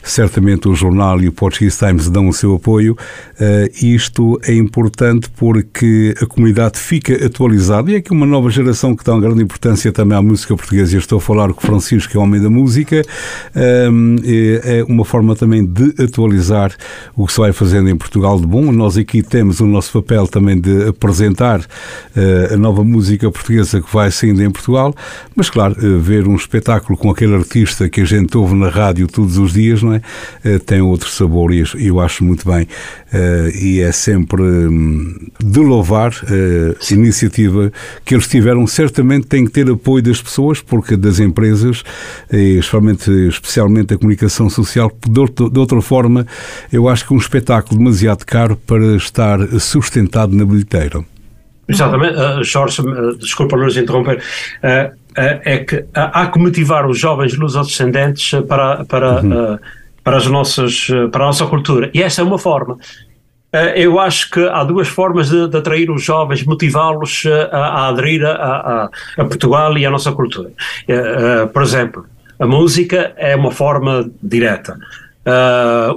certamente 0.03 0.67
o 0.67 0.75
jornal 0.75 1.21
e 1.21 1.27
o 1.27 1.31
Portuguese 1.31 1.77
Times 1.77 2.09
dão 2.09 2.27
o 2.27 2.33
seu 2.33 2.55
apoio. 2.55 2.95
Isto 3.81 4.39
é 4.43 4.53
importante 4.53 5.29
porque 5.35 6.15
a 6.21 6.25
comunidade 6.25 6.79
fica 6.79 7.25
atualizada 7.25 7.91
e 7.91 7.95
é 7.95 7.97
aqui 7.97 8.11
uma 8.11 8.25
nova 8.25 8.49
geração 8.49 8.95
que 8.95 9.03
dá 9.03 9.13
uma 9.13 9.21
grande 9.21 9.43
importância 9.43 9.91
também 9.91 10.17
à 10.17 10.21
música 10.21 10.55
portuguesa. 10.55 10.95
Eu 10.95 10.99
estou 10.99 11.17
a 11.17 11.21
falar 11.21 11.53
com 11.53 11.59
o 11.59 11.61
Francisco, 11.61 12.11
que 12.11 12.17
é 12.17 12.19
o 12.19 12.23
homem 12.23 12.41
da 12.41 12.49
música. 12.49 13.01
É 13.53 14.83
uma 14.87 15.05
forma 15.05 15.35
também 15.35 15.65
de 15.65 15.93
atualizar 16.01 16.75
o 17.15 17.25
que 17.25 17.33
se 17.33 17.39
vai 17.39 17.51
fazendo 17.51 17.89
em 17.89 17.95
Portugal 17.95 18.39
de 18.39 18.47
bom. 18.47 18.71
Nós 18.71 18.97
aqui 18.97 19.21
temos 19.21 19.59
o 19.59 19.65
nosso 19.65 20.01
papel 20.01 20.27
também 20.27 20.59
de 20.59 20.87
apresentar 20.87 21.61
a 22.51 22.57
nova 22.57 22.83
música 22.83 23.29
portuguesa 23.31 23.80
que 23.81 23.93
vai 23.93 24.11
saindo 24.11 24.43
em 24.43 24.49
Portugal, 24.49 24.95
mas 25.35 25.49
claro, 25.49 25.75
eh, 25.77 25.97
ver 25.99 26.27
um 26.27 26.35
espetáculo 26.35 26.97
com 26.97 27.09
aquele 27.09 27.35
artista 27.35 27.89
que 27.89 28.01
a 28.01 28.05
gente 28.05 28.37
ouve 28.37 28.55
na 28.55 28.69
rádio 28.69 29.07
todos 29.07 29.37
os 29.37 29.53
dias, 29.53 29.81
não 29.81 29.93
é? 29.93 30.01
Eh, 30.43 30.59
tem 30.59 30.81
outro 30.81 31.09
sabor 31.09 31.53
e 31.53 31.63
eu 31.79 31.99
acho 31.99 32.23
muito 32.23 32.49
bem. 32.49 32.67
Eh, 33.13 33.51
e 33.61 33.79
é 33.81 33.91
sempre 33.91 34.41
hum, 34.41 35.15
de 35.43 35.59
louvar 35.59 36.11
a 36.11 36.93
iniciativa 36.93 37.71
que 38.05 38.15
eles 38.15 38.27
tiveram. 38.27 38.65
Certamente 38.67 39.27
tem 39.27 39.45
que 39.45 39.51
ter 39.51 39.69
apoio 39.69 40.03
das 40.03 40.21
pessoas, 40.21 40.61
porque 40.61 40.95
das 40.95 41.19
empresas, 41.19 41.83
especialmente, 42.31 43.11
especialmente 43.27 43.93
a 43.93 43.97
comunicação 43.97 44.49
social, 44.49 44.91
de 45.07 45.59
outra 45.59 45.81
forma, 45.81 46.25
eu 46.71 46.87
acho 46.87 47.07
que 47.07 47.13
um 47.13 47.17
espetáculo 47.17 47.77
demasiado 47.77 48.25
caro 48.25 48.55
para 48.65 48.95
estar 48.95 49.39
sustentado 49.59 50.35
na 50.35 50.45
bilheteira. 50.45 51.03
Exatamente, 51.67 52.15
uh, 52.15 52.43
Jorge, 52.43 52.81
uh, 52.81 53.15
desculpa 53.17 53.55
nos 53.55 53.77
interromper, 53.77 54.17
uh, 54.17 55.01
é 55.15 55.57
que 55.59 55.85
há 55.93 56.27
que 56.27 56.39
motivar 56.39 56.87
os 56.87 56.97
jovens 56.97 57.35
lusodescendentes 57.35 58.31
para, 58.47 58.85
para, 58.85 59.21
uhum. 59.21 59.59
para, 60.03 60.17
as 60.17 60.25
nossas, 60.27 60.87
para 61.11 61.25
a 61.25 61.27
nossa 61.27 61.45
cultura. 61.47 61.91
E 61.93 62.01
essa 62.01 62.21
é 62.21 62.23
uma 62.23 62.37
forma. 62.37 62.77
Eu 63.75 63.99
acho 63.99 64.31
que 64.31 64.39
há 64.39 64.63
duas 64.63 64.87
formas 64.87 65.29
de, 65.29 65.49
de 65.49 65.57
atrair 65.57 65.91
os 65.91 66.01
jovens, 66.01 66.45
motivá-los 66.45 67.25
a, 67.25 67.57
a, 67.57 67.87
aderir 67.89 68.25
a, 68.25 68.31
a, 68.31 68.89
a, 69.17 69.25
Portugal 69.25 69.77
e 69.77 69.85
à 69.85 69.91
nossa 69.91 70.13
cultura. 70.13 70.51
Por 71.51 71.61
exemplo, 71.61 72.05
a 72.39 72.47
música 72.47 73.11
é 73.17 73.35
uma 73.35 73.51
forma 73.51 74.09
direta, 74.23 74.77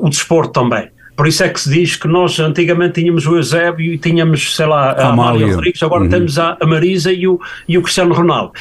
o 0.00 0.08
desporto 0.08 0.52
também. 0.52 0.90
Por 1.16 1.28
isso 1.28 1.44
é 1.44 1.48
que 1.48 1.60
se 1.60 1.70
diz 1.70 1.96
que 1.96 2.08
nós 2.08 2.38
antigamente 2.40 3.00
tínhamos 3.00 3.26
o 3.26 3.36
Eusébio 3.36 3.94
e 3.94 3.98
tínhamos, 3.98 4.56
sei 4.56 4.66
lá, 4.66 4.92
a 4.92 5.08
Amália 5.08 5.54
Rodrigues, 5.54 5.82
agora 5.82 6.02
uhum. 6.02 6.08
temos 6.08 6.38
a, 6.38 6.56
a, 6.60 6.66
Marisa 6.66 7.12
e 7.12 7.26
o, 7.28 7.40
e 7.68 7.78
o 7.78 7.82
Cristiano 7.82 8.14
Ronaldo. 8.14 8.52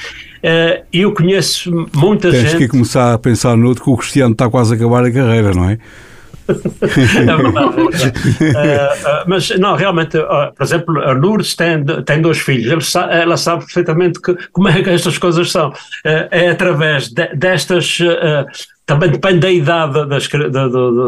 Uh, 0.44 0.84
eu 0.92 1.14
conheço 1.14 1.72
muita 1.94 2.30
Tens 2.30 2.42
gente. 2.42 2.52
Tens 2.52 2.60
que 2.60 2.68
começar 2.68 3.14
a 3.14 3.18
pensar 3.18 3.58
no 3.58 3.68
outro 3.68 3.84
que 3.84 3.90
o 3.90 3.98
Cristiano 3.98 4.34
está 4.34 4.50
quase 4.50 4.74
a 4.74 4.76
acabar 4.76 5.04
a 5.04 5.12
carreira, 5.12 5.52
não 5.54 5.70
é? 5.70 5.80
é 6.50 7.36
verdade. 7.38 7.82
uh, 7.82 9.24
mas, 9.26 9.50
não, 9.58 9.76
realmente, 9.76 10.18
por 10.20 10.64
exemplo, 10.64 11.02
a 11.02 11.14
Lourdes 11.14 11.56
tem, 11.56 11.84
tem 12.06 12.22
dois 12.22 12.38
filhos, 12.38 12.94
ela 12.96 13.38
sabe 13.38 13.64
perfeitamente 13.66 14.22
que, 14.22 14.36
como 14.52 14.68
é 14.68 14.84
que 14.84 14.90
estas 14.90 15.18
coisas 15.18 15.50
são. 15.50 15.74
é 16.04 16.50
através 16.50 17.08
de, 17.08 17.28
destas 17.36 17.98
também 18.86 19.10
depende 19.10 19.40
da 19.40 19.52
idade 19.52 20.06
das, 20.08 20.28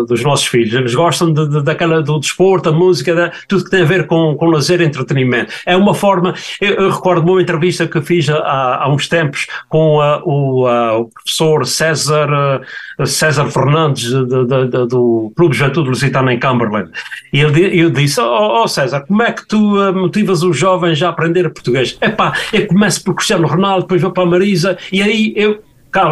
dos 0.08 0.24
nossos 0.24 0.48
filhos. 0.48 0.74
Eles 0.74 0.96
gostam 0.96 1.34
de, 1.34 1.48
de, 1.48 1.62
daquela, 1.62 2.02
do 2.02 2.20
desporto, 2.20 2.72
da 2.72 2.78
música, 2.78 3.32
tudo 3.48 3.66
que 3.66 3.70
tem 3.70 3.82
a 3.82 3.86
ver 3.86 4.08
com, 4.08 4.36
com 4.36 4.46
lazer 4.46 4.80
e 4.82 4.86
entretenimento. 4.86 5.54
É 5.66 5.76
uma 5.76 5.94
forma. 5.94 6.34
Eu, 6.62 6.76
eu 6.76 6.90
recordo 6.90 7.30
uma 7.30 7.42
entrevista 7.42 7.86
que 7.86 8.02
fiz 8.02 8.30
há, 8.30 8.84
há 8.84 8.90
uns 8.90 9.08
tempos 9.10 9.48
com 9.68 9.98
uh, 9.98 10.22
o, 10.24 10.68
uh, 10.68 11.02
o, 11.02 11.10
professor 11.10 11.66
César, 11.66 12.62
uh, 13.00 13.06
César 13.06 13.48
Fernandes, 13.48 14.10
de, 14.10 14.26
de, 14.26 14.88
do 14.88 15.34
Clube 15.36 15.56
Juventude 15.56 15.90
Lusitana 15.90 16.34
em 16.34 16.40
Cumberland. 16.40 16.90
E 17.34 17.42
ele, 17.42 17.78
eu 17.78 17.90
disse: 17.90 18.22
oh, 18.22 18.64
oh, 18.64 18.68
César, 18.68 19.02
como 19.02 19.22
é 19.22 19.34
que 19.34 19.46
tu 19.46 19.60
motivas 19.94 20.44
os 20.44 20.58
jovens 20.58 21.04
a 21.04 21.10
aprender 21.10 21.50
português? 21.50 21.98
Epá, 22.02 22.34
eu 22.54 22.68
começo 22.68 23.04
por 23.04 23.16
Cristiano 23.16 23.48
Ronaldo, 23.48 23.82
depois 23.82 24.02
vou 24.02 24.12
para 24.12 24.24
a 24.24 24.28
Marisa, 24.28 24.78
e 24.92 25.02
aí 25.02 25.34
eu 25.36 25.62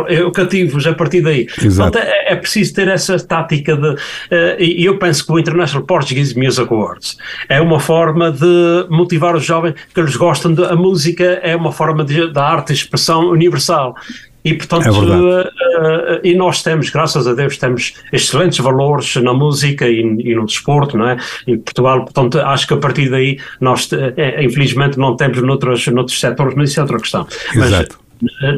eu 0.08 0.32
cativo-vos 0.32 0.86
a 0.88 0.94
partir 0.94 1.22
daí. 1.22 1.46
Portanto, 1.46 1.98
é, 1.98 2.34
é, 2.34 2.36
preciso 2.36 2.74
ter 2.74 2.88
essa 2.88 3.18
tática 3.20 3.76
de. 3.76 3.90
Uh, 3.90 3.98
e 4.60 4.86
eu 4.86 4.98
penso 4.98 5.26
que 5.26 5.32
o 5.32 5.40
International 5.40 5.86
Portuguese 5.86 6.38
Music 6.38 6.72
Awards 6.72 7.18
é 7.50 7.60
uma 7.62 7.80
forma 7.80 8.32
de 8.32 8.88
motivar 8.90 9.36
os 9.36 9.44
jovens 9.44 9.76
que 9.94 10.00
eles 10.00 10.16
gostam 10.16 10.54
da 10.54 10.76
música, 10.76 11.24
é 11.44 11.56
uma 11.56 11.72
forma 11.72 12.04
de, 12.04 12.32
da 12.32 12.44
arte 12.44 12.72
e 12.72 12.74
expressão 12.74 13.30
universal. 13.30 13.96
E 14.46 14.54
portanto, 14.56 14.88
é 14.88 14.92
uh, 14.92 15.42
uh, 15.42 16.20
e 16.22 16.36
nós 16.36 16.62
temos, 16.62 16.90
graças 16.90 17.26
a 17.26 17.34
Deus, 17.34 17.58
temos 17.58 17.94
excelentes 18.12 18.60
valores 18.60 19.16
na 19.16 19.34
música 19.34 19.88
e, 19.88 20.00
e, 20.00 20.36
no 20.36 20.46
desporto, 20.46 20.98
não 20.98 21.08
é? 21.08 21.18
Em 21.48 21.58
Portugal, 21.58 22.04
portanto, 22.04 22.40
acho 22.40 22.68
que 22.68 22.74
a 22.74 22.78
partir 22.78 23.10
daí 23.10 23.40
nós, 23.62 23.90
infelizmente, 24.42 25.00
não 25.00 25.16
temos 25.16 25.42
noutros, 25.42 25.88
noutros 25.88 26.20
setores, 26.20 26.56
mas 26.56 26.72
isso 26.72 26.80
é 26.80 26.84
outra 26.84 27.00
questão. 27.00 27.26
Exato. 27.56 27.98
Mas, 27.98 28.03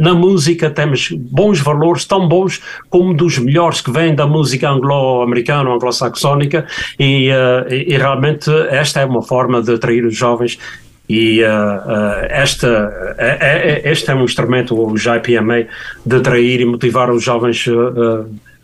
na 0.01 0.13
música 0.13 0.69
temos 0.69 1.09
bons 1.11 1.59
valores, 1.59 2.05
tão 2.05 2.27
bons 2.27 2.61
como 2.89 3.13
dos 3.13 3.37
melhores 3.37 3.81
que 3.81 3.91
vêm 3.91 4.15
da 4.15 4.25
música 4.25 4.69
anglo-americana, 4.69 5.69
anglo-saxónica, 5.69 6.65
e, 6.99 7.29
uh, 7.29 7.73
e, 7.73 7.97
realmente 7.97 8.49
esta 8.69 9.01
é 9.01 9.05
uma 9.05 9.21
forma 9.21 9.61
de 9.61 9.73
atrair 9.73 10.05
os 10.05 10.15
jovens 10.15 10.57
e 11.07 11.43
uh, 11.43 11.45
uh, 11.45 12.25
esta, 12.29 13.15
é, 13.17 13.81
este 13.85 14.09
é 14.09 14.15
um 14.15 14.23
instrumento, 14.23 14.75
o 14.75 14.95
JPMA, 14.95 15.67
de 16.05 16.15
atrair 16.15 16.61
e 16.61 16.65
motivar 16.65 17.11
os 17.11 17.23
jovens 17.23 17.65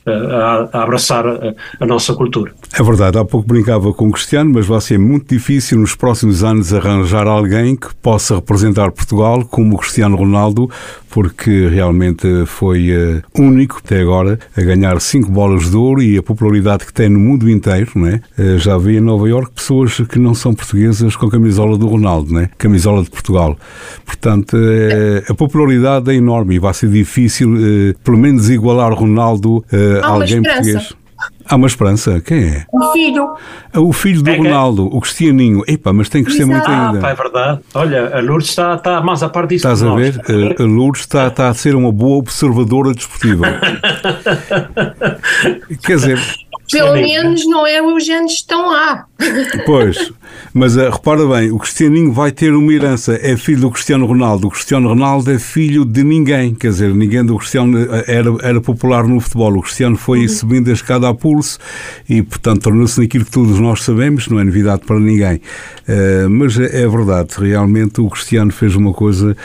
a, 0.05 0.83
abraçar 0.83 1.25
a, 1.79 1.85
nossa 1.85 2.13
cultura. 2.13 2.53
É 2.77 2.83
verdade, 2.83 3.17
há 3.17 3.25
pouco 3.25 3.47
brincava 3.47 3.93
com 3.93 4.07
o 4.07 4.11
Cristiano, 4.11 4.51
mas 4.53 4.65
vai 4.65 4.81
ser 4.81 4.97
muito 4.97 5.33
difícil 5.33 5.77
nos 5.77 5.95
próximos 5.95 6.43
anos 6.43 6.73
arranjar 6.73 7.27
alguém 7.27 7.75
que 7.75 7.93
possa 7.95 8.35
representar 8.35 8.91
Portugal 8.91 9.45
como 9.45 9.75
o 9.75 9.77
Cristiano 9.77 10.15
Ronaldo, 10.15 10.69
porque 11.11 11.67
realmente 11.67 12.45
foi 12.45 12.89
uh, 12.91 13.21
único 13.37 13.81
até 13.83 13.99
agora 14.01 14.39
a 14.55 14.61
ganhar 14.61 14.99
cinco 15.01 15.29
bolas 15.29 15.69
de 15.69 15.75
ouro 15.75 16.01
e 16.01 16.17
a 16.17 16.23
popularidade 16.23 16.85
que 16.85 16.93
tem 16.93 17.09
no 17.09 17.19
mundo 17.19 17.49
inteiro, 17.49 17.91
não 17.95 18.07
é? 18.07 18.21
Uh, 18.39 18.57
já 18.57 18.77
vi 18.77 18.95
em 18.95 19.01
Nova 19.01 19.27
Iorque 19.27 19.51
pessoas 19.53 19.97
que 19.97 20.17
não 20.17 20.33
são 20.33 20.53
portuguesas 20.53 21.15
com 21.15 21.25
a 21.25 21.31
camisola 21.31 21.77
do 21.77 21.85
Ronaldo, 21.87 22.39
é? 22.39 22.49
Camisola 22.57 23.03
de 23.03 23.09
Portugal. 23.09 23.57
Portanto, 24.05 24.55
uh, 24.55 25.31
a 25.31 25.35
popularidade 25.35 26.09
é 26.11 26.15
enorme 26.15 26.55
e 26.55 26.59
vai 26.59 26.73
ser 26.73 26.89
difícil, 26.89 27.51
pelo 28.03 28.17
menos, 28.17 28.49
igualar 28.49 28.93
Ronaldo 28.93 29.63
a 29.99 30.07
alguém 30.07 30.41
português. 30.41 30.93
Há 31.45 31.55
uma 31.55 31.67
esperança. 31.67 32.21
Quem 32.21 32.43
é? 32.45 32.65
O 32.71 32.91
filho. 32.91 33.35
É 33.73 33.79
o 33.79 33.91
filho 33.91 34.21
do 34.23 34.29
é, 34.29 34.37
Ronaldo, 34.37 34.85
o 34.85 35.01
Cristianinho. 35.01 35.63
Epa, 35.67 35.93
mas 35.93 36.09
tem 36.09 36.23
que 36.23 36.31
ser 36.31 36.45
muito 36.45 36.69
ainda. 36.69 37.05
Ah, 37.05 37.11
é 37.11 37.13
verdade. 37.13 37.59
Olha, 37.73 38.17
a 38.17 38.21
Lourdes 38.21 38.49
está, 38.49 38.75
está 38.75 39.01
mais 39.01 39.21
a 39.21 39.29
par 39.29 39.47
disso. 39.47 39.67
Estás 39.67 39.83
a 39.83 39.93
ver? 39.95 40.21
A 40.59 40.63
Lourdes 40.63 41.01
está, 41.01 41.27
está 41.27 41.49
a 41.49 41.53
ser 41.53 41.75
uma 41.75 41.91
boa 41.91 42.17
observadora 42.17 42.93
desportiva. 42.93 43.45
Quer 45.83 45.95
dizer, 45.95 46.19
pelo 46.71 46.93
menos 46.93 47.45
não 47.45 47.65
é 47.65 47.81
os 47.81 48.05
genes 48.05 48.33
estão 48.33 48.69
lá. 48.69 49.05
Pois, 49.65 50.11
mas 50.53 50.75
uh, 50.75 50.89
repara 50.89 51.25
bem, 51.27 51.51
o 51.51 51.59
Cristianinho 51.59 52.11
vai 52.11 52.31
ter 52.31 52.53
uma 52.53 52.73
herança, 52.73 53.17
é 53.21 53.37
filho 53.37 53.61
do 53.61 53.71
Cristiano 53.71 54.05
Ronaldo. 54.05 54.47
O 54.47 54.51
Cristiano 54.51 54.89
Ronaldo 54.89 55.31
é 55.31 55.39
filho 55.39 55.85
de 55.85 56.03
ninguém, 56.03 56.55
quer 56.55 56.69
dizer, 56.69 56.93
ninguém 56.93 57.23
do 57.23 57.37
Cristiano 57.37 57.77
eh, 57.79 58.03
era, 58.07 58.35
era 58.41 58.61
popular 58.61 59.07
no 59.07 59.19
futebol. 59.19 59.57
O 59.57 59.61
Cristiano 59.61 59.95
foi 59.95 60.21
uhum. 60.21 60.27
subindo 60.27 60.69
a 60.69 60.73
escada 60.73 61.07
a 61.07 61.13
pulso 61.13 61.59
e, 62.09 62.21
portanto, 62.21 62.63
tornou-se 62.63 62.99
naquilo 62.99 63.25
que 63.25 63.31
todos 63.31 63.59
nós 63.59 63.83
sabemos, 63.83 64.27
não 64.27 64.39
é 64.39 64.43
novidade 64.43 64.81
para 64.85 64.99
ninguém. 64.99 65.35
Uh, 65.87 66.29
mas 66.29 66.59
é, 66.59 66.83
é 66.83 66.87
verdade, 66.87 67.29
realmente 67.37 68.01
o 68.01 68.09
Cristiano 68.09 68.51
fez 68.51 68.75
uma 68.75 68.93
coisa 68.93 69.35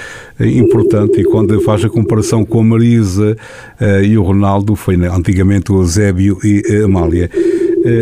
importante 0.40 1.20
e 1.20 1.24
quando 1.24 1.60
faz 1.62 1.84
a 1.84 1.88
comparação 1.88 2.44
com 2.44 2.60
a 2.60 2.64
Marisa 2.64 3.36
uh, 3.80 4.02
e 4.02 4.16
o 4.16 4.22
Ronaldo, 4.22 4.74
foi 4.76 4.96
né, 4.96 5.08
antigamente 5.08 5.72
o 5.72 5.76
Eusébio 5.76 6.38
e 6.44 6.62
a 6.82 6.84
Amália. 6.84 7.15
Uh, 7.24 7.55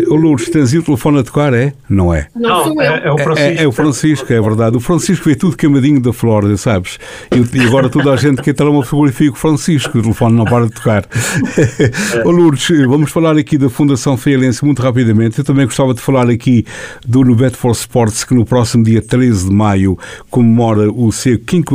o 0.08 0.14
Lourdes, 0.14 0.48
tens 0.48 0.72
o 0.72 0.82
telefone 0.82 1.20
a 1.20 1.24
tocar, 1.24 1.52
é? 1.52 1.72
Não 1.88 2.12
é? 2.12 2.28
Não, 2.34 2.80
é, 2.80 3.06
é, 3.06 3.12
o 3.12 3.18
Francisco. 3.18 3.60
É, 3.60 3.62
é, 3.62 3.66
o 3.66 3.72
Francisco, 3.72 4.32
é 4.32 4.40
verdade. 4.40 4.76
O 4.76 4.80
Francisco 4.80 5.24
vê 5.24 5.34
tudo 5.34 5.56
queimadinho 5.56 6.00
da 6.00 6.12
Flórida, 6.12 6.56
sabes? 6.56 6.98
E, 7.30 7.58
e 7.58 7.60
agora 7.62 7.88
toda 7.88 8.12
a 8.12 8.16
gente 8.16 8.42
quer 8.42 8.54
ter 8.54 8.64
uma 8.64 8.82
fotografia 8.82 9.30
com 9.30 9.36
o 9.36 9.40
Francisco, 9.40 9.98
o 9.98 10.02
telefone 10.02 10.36
não 10.36 10.44
para 10.44 10.66
de 10.66 10.72
tocar. 10.72 11.04
o 12.24 12.30
Lourdes, 12.30 12.68
vamos 12.86 13.10
falar 13.10 13.36
aqui 13.36 13.58
da 13.58 13.68
Fundação 13.68 14.16
Feirense 14.16 14.64
muito 14.64 14.80
rapidamente. 14.82 15.38
Eu 15.38 15.44
também 15.44 15.66
gostava 15.66 15.94
de 15.94 16.00
falar 16.00 16.28
aqui 16.30 16.64
do 17.06 17.22
Nubet 17.22 17.56
for 17.56 17.72
Sports, 17.72 18.24
que 18.24 18.34
no 18.34 18.44
próximo 18.44 18.84
dia 18.84 19.02
13 19.02 19.48
de 19.48 19.54
maio 19.54 19.98
comemora 20.30 20.90
o 20.90 21.12
seu 21.12 21.38
50 21.38 21.74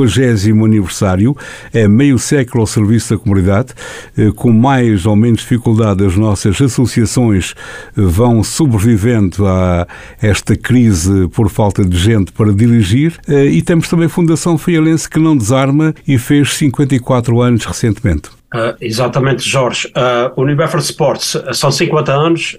aniversário. 0.65 1.35
É 1.73 1.87
meio 1.87 2.17
século 2.17 2.61
ao 2.61 2.67
serviço 2.67 3.15
da 3.15 3.19
comunidade, 3.21 3.73
eh, 4.17 4.31
com 4.35 4.51
mais 4.51 5.05
ou 5.05 5.15
menos 5.15 5.41
dificuldade 5.41 6.05
as 6.05 6.15
nossas 6.15 6.61
associações 6.61 7.53
vão 8.01 8.43
sobrevivendo 8.43 9.47
a 9.47 9.87
esta 10.21 10.55
crise 10.55 11.27
por 11.29 11.49
falta 11.49 11.83
de 11.83 11.97
gente 11.97 12.31
para 12.31 12.53
dirigir. 12.53 13.19
Eh, 13.27 13.45
e 13.45 13.61
temos 13.61 13.87
também 13.87 14.05
a 14.07 14.09
Fundação 14.09 14.57
Fialense 14.57 15.09
que 15.09 15.19
não 15.19 15.35
desarma 15.35 15.93
e 16.07 16.17
fez 16.17 16.53
54 16.55 17.41
anos 17.41 17.65
recentemente. 17.65 18.29
Uh, 18.53 18.73
exatamente, 18.81 19.47
Jorge. 19.47 19.87
Uh, 19.89 20.33
o 20.35 20.41
Universo 20.41 20.77
Sports 20.77 21.35
uh, 21.35 21.53
são 21.53 21.71
50 21.71 22.11
anos. 22.11 22.57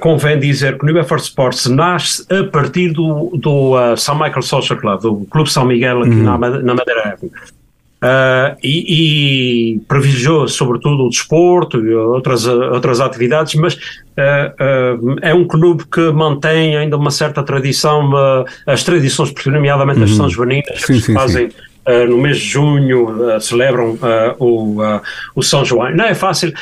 convém 0.00 0.38
dizer 0.38 0.78
que 0.78 0.84
o 0.84 0.88
Universo 0.88 1.16
Sports 1.16 1.66
nasce 1.66 2.26
a 2.32 2.44
partir 2.44 2.90
do, 2.92 3.36
do 3.36 3.96
São 3.96 4.14
Michael 4.14 4.42
Social 4.42 4.78
Club, 4.78 5.00
do 5.02 5.26
Clube 5.30 5.50
São 5.50 5.66
Miguel 5.66 6.00
aqui 6.00 6.10
uhum. 6.10 6.38
na, 6.38 6.38
na 6.38 6.74
Madeira 6.74 7.12
Avenue. 7.12 7.30
Uh, 8.04 8.54
e, 8.62 9.76
e, 9.76 9.80
privilegiou 9.88 10.46
sobretudo 10.46 11.06
o 11.06 11.08
desporto 11.08 11.80
e 11.80 11.94
outras, 11.94 12.44
outras 12.46 13.00
atividades, 13.00 13.54
mas 13.54 13.74
uh, 13.74 15.16
é 15.22 15.32
um 15.32 15.46
clube 15.46 15.84
que 15.90 16.12
mantém 16.12 16.76
ainda 16.76 16.98
uma 16.98 17.10
certa 17.10 17.42
tradição, 17.42 18.10
as 18.66 18.84
tradições, 18.84 19.32
nomeadamente 19.46 20.00
uhum. 20.00 20.04
as 20.04 20.10
São 20.10 20.28
Joaninas, 20.28 20.82
sim, 20.82 20.94
que 20.94 21.00
se 21.00 21.14
fazem 21.14 21.50
sim. 21.50 21.56
Uh, 21.86 22.08
no 22.08 22.16
mês 22.16 22.38
de 22.38 22.48
junho 22.48 23.36
uh, 23.36 23.38
celebram 23.38 23.92
uh, 23.92 23.98
o, 24.38 24.78
o 25.34 25.42
São 25.42 25.64
João. 25.64 25.94
Não 25.94 26.06
é 26.06 26.14
fácil, 26.14 26.52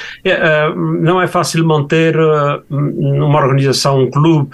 não 1.00 1.22
é 1.22 1.28
fácil 1.28 1.64
manter 1.64 2.16
uma 2.68 3.38
organização, 3.38 4.00
um 4.00 4.11
clube 4.11 4.50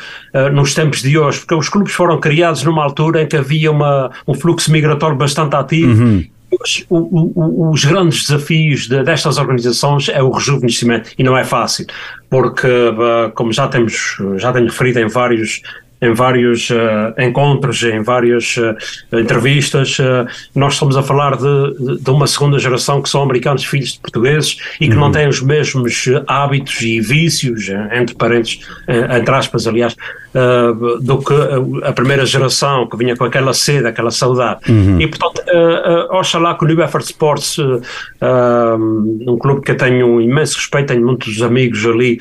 nos 0.53 0.75
tempos 0.75 1.01
de 1.01 1.19
hoje, 1.19 1.41
porque 1.41 1.55
os 1.55 1.69
clubes 1.69 1.93
foram 1.93 2.21
criados 2.21 2.63
numa 2.65 2.85
altura 2.85 3.23
em 3.23 3.27
que 3.27 3.37
havia 3.37 3.71
uma, 3.71 4.11
um 4.27 4.35
fluxo 4.35 4.71
migratório 4.71 5.17
bastante 5.17 5.55
ativo. 5.57 6.03
Uhum 6.03 6.38
os, 6.51 6.85
o, 6.89 7.71
os 7.71 7.85
grandes 7.85 8.27
desafios 8.27 8.89
de, 8.89 9.03
destas 9.03 9.39
organizações 9.39 10.09
é 10.09 10.23
o 10.23 10.31
rejuvenescimento 10.31 11.11
e 11.19 11.23
não 11.23 11.37
é 11.37 11.45
fácil, 11.45 11.87
porque, 12.31 12.67
eh, 12.67 13.31
como 13.35 13.53
já 13.53 13.69
temos, 13.69 14.17
já 14.37 14.53
tenho 14.53 14.67
referido 14.67 15.01
em 15.01 15.09
vários 15.09 15.63
em 16.01 16.13
vários 16.15 16.71
uh, 16.71 17.21
encontros, 17.21 17.83
em 17.83 18.03
várias 18.03 18.57
uh, 18.57 19.19
entrevistas, 19.19 19.99
uh, 19.99 20.27
nós 20.55 20.75
estamos 20.75 20.97
a 20.97 21.03
falar 21.03 21.37
de, 21.37 21.99
de, 22.01 22.11
uma 22.11 22.27
segunda 22.27 22.59
geração 22.59 23.03
que 23.03 23.09
são 23.09 23.23
americanos 23.23 23.65
filhos 23.65 23.95
de 23.95 24.01
portugueses 24.01 24.59
e 24.81 24.89
que 24.89 24.95
uhum. 24.95 25.01
não 25.01 25.13
têm 25.13 25.27
os 25.27 25.43
mesmos 25.43 26.05
hábitos 26.27 26.81
e 26.83 27.01
vícios, 27.01 27.69
entre 27.93 28.15
parentes, 28.15 28.61
entre 28.89 29.35
aspas, 29.35 29.67
aliás, 29.67 29.97
do 31.01 31.19
que 31.19 31.35
a 31.85 31.93
primeira 31.93 32.25
geração 32.27 32.87
que 32.87 32.97
vinha 32.97 33.17
com 33.17 33.25
aquela 33.25 33.55
sede, 33.55 33.87
aquela 33.87 34.11
saudade. 34.11 34.61
Uhum. 34.71 35.01
E, 35.01 35.07
portanto, 35.07 35.43
uh, 35.49 36.17
oxalá 36.17 36.55
que 36.55 36.65
o 36.65 36.69
New 36.69 36.81
Effort 36.83 37.05
Sports, 37.05 37.57
um 37.59 39.39
clube 39.39 39.63
que 39.63 39.73
eu 39.73 39.77
tenho 39.77 40.07
um 40.07 40.21
imenso 40.21 40.57
respeito, 40.57 40.89
tenho 40.89 41.05
muitos 41.05 41.41
amigos 41.43 41.85
ali, 41.87 42.21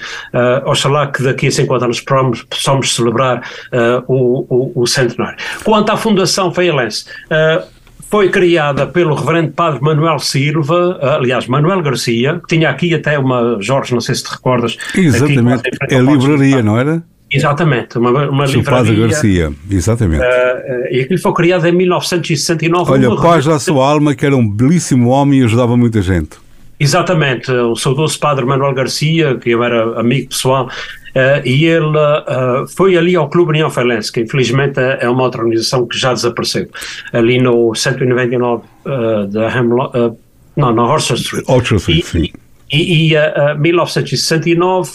oxalá 0.65 1.07
que 1.07 1.23
daqui 1.23 1.47
a 1.47 1.51
50 1.51 1.85
anos 1.85 2.01
possamos 2.49 2.95
celebrar 2.95 3.39
uh, 3.73 4.03
o, 4.07 4.45
o, 4.49 4.81
o, 4.81 4.87
centenário. 4.87 5.37
Quanto 5.63 5.91
à 5.91 5.97
Fundação 5.97 6.53
Feirense, 6.53 7.05
uh, 7.25 7.65
foi 8.09 8.29
criada 8.29 8.87
pelo 8.87 9.15
reverendo 9.15 9.51
padre 9.51 9.81
Manuel 9.81 10.19
Silva, 10.19 10.97
aliás, 11.01 11.47
Manuel 11.47 11.81
Garcia, 11.81 12.39
que 12.39 12.55
tinha 12.55 12.69
aqui 12.69 12.93
até 12.93 13.19
uma, 13.19 13.57
Jorge, 13.59 13.93
não 13.93 14.01
sei 14.01 14.15
se 14.15 14.23
te 14.23 14.31
recordas. 14.31 14.77
Exatamente, 14.95 15.67
aqui, 15.81 15.93
é 15.93 15.97
a 15.97 16.01
livraria, 16.01 16.63
não 16.63 16.77
era? 16.77 17.03
Exatamente, 17.29 17.97
uma, 17.97 18.29
uma 18.29 18.45
livraria. 18.45 18.63
Padre 18.63 18.95
Garcia, 18.95 19.53
exatamente. 19.69 20.21
Uh, 20.21 20.93
e 20.93 21.01
aquilo 21.01 21.19
foi 21.19 21.33
criado 21.33 21.67
em 21.67 21.73
1969. 21.73 22.91
Olha, 22.91 23.15
paz 23.17 23.47
à 23.47 23.59
sua 23.59 23.85
alma, 23.85 24.15
que 24.15 24.25
era 24.25 24.35
um 24.35 24.49
belíssimo 24.49 25.09
homem 25.09 25.41
e 25.41 25.43
ajudava 25.43 25.75
muita 25.75 26.01
gente. 26.01 26.37
Exatamente, 26.79 27.51
o 27.51 27.75
saudoso 27.75 28.19
padre 28.19 28.45
Manuel 28.45 28.73
Garcia, 28.73 29.35
que 29.35 29.49
eu 29.49 29.63
era 29.63 29.99
amigo 29.99 30.29
pessoal, 30.29 30.69
Uh, 31.17 31.41
e 31.43 31.65
ele 31.65 31.97
uh, 31.97 32.67
foi 32.67 32.95
ali 32.95 33.15
ao 33.15 33.27
Clube 33.27 33.49
União 33.49 33.71
Feirense, 33.71 34.11
que 34.11 34.21
infelizmente 34.21 34.79
é, 34.79 34.99
é 35.01 35.09
uma 35.09 35.23
outra 35.23 35.41
organização 35.41 35.87
que 35.87 35.97
já 35.97 36.13
desapareceu, 36.13 36.69
ali 37.11 37.39
no 37.39 37.73
199 37.73 38.63
uh, 38.85 39.25
da 39.25 39.47
uh, 39.47 40.15
não, 40.55 40.71
na 40.75 40.83
Orchard 40.83 41.19
Street. 41.19 41.43
Orchard 41.47 41.77
Street, 41.77 42.03
sim. 42.03 42.31
E, 42.71 43.15
em 43.15 43.59
1969 43.59 44.91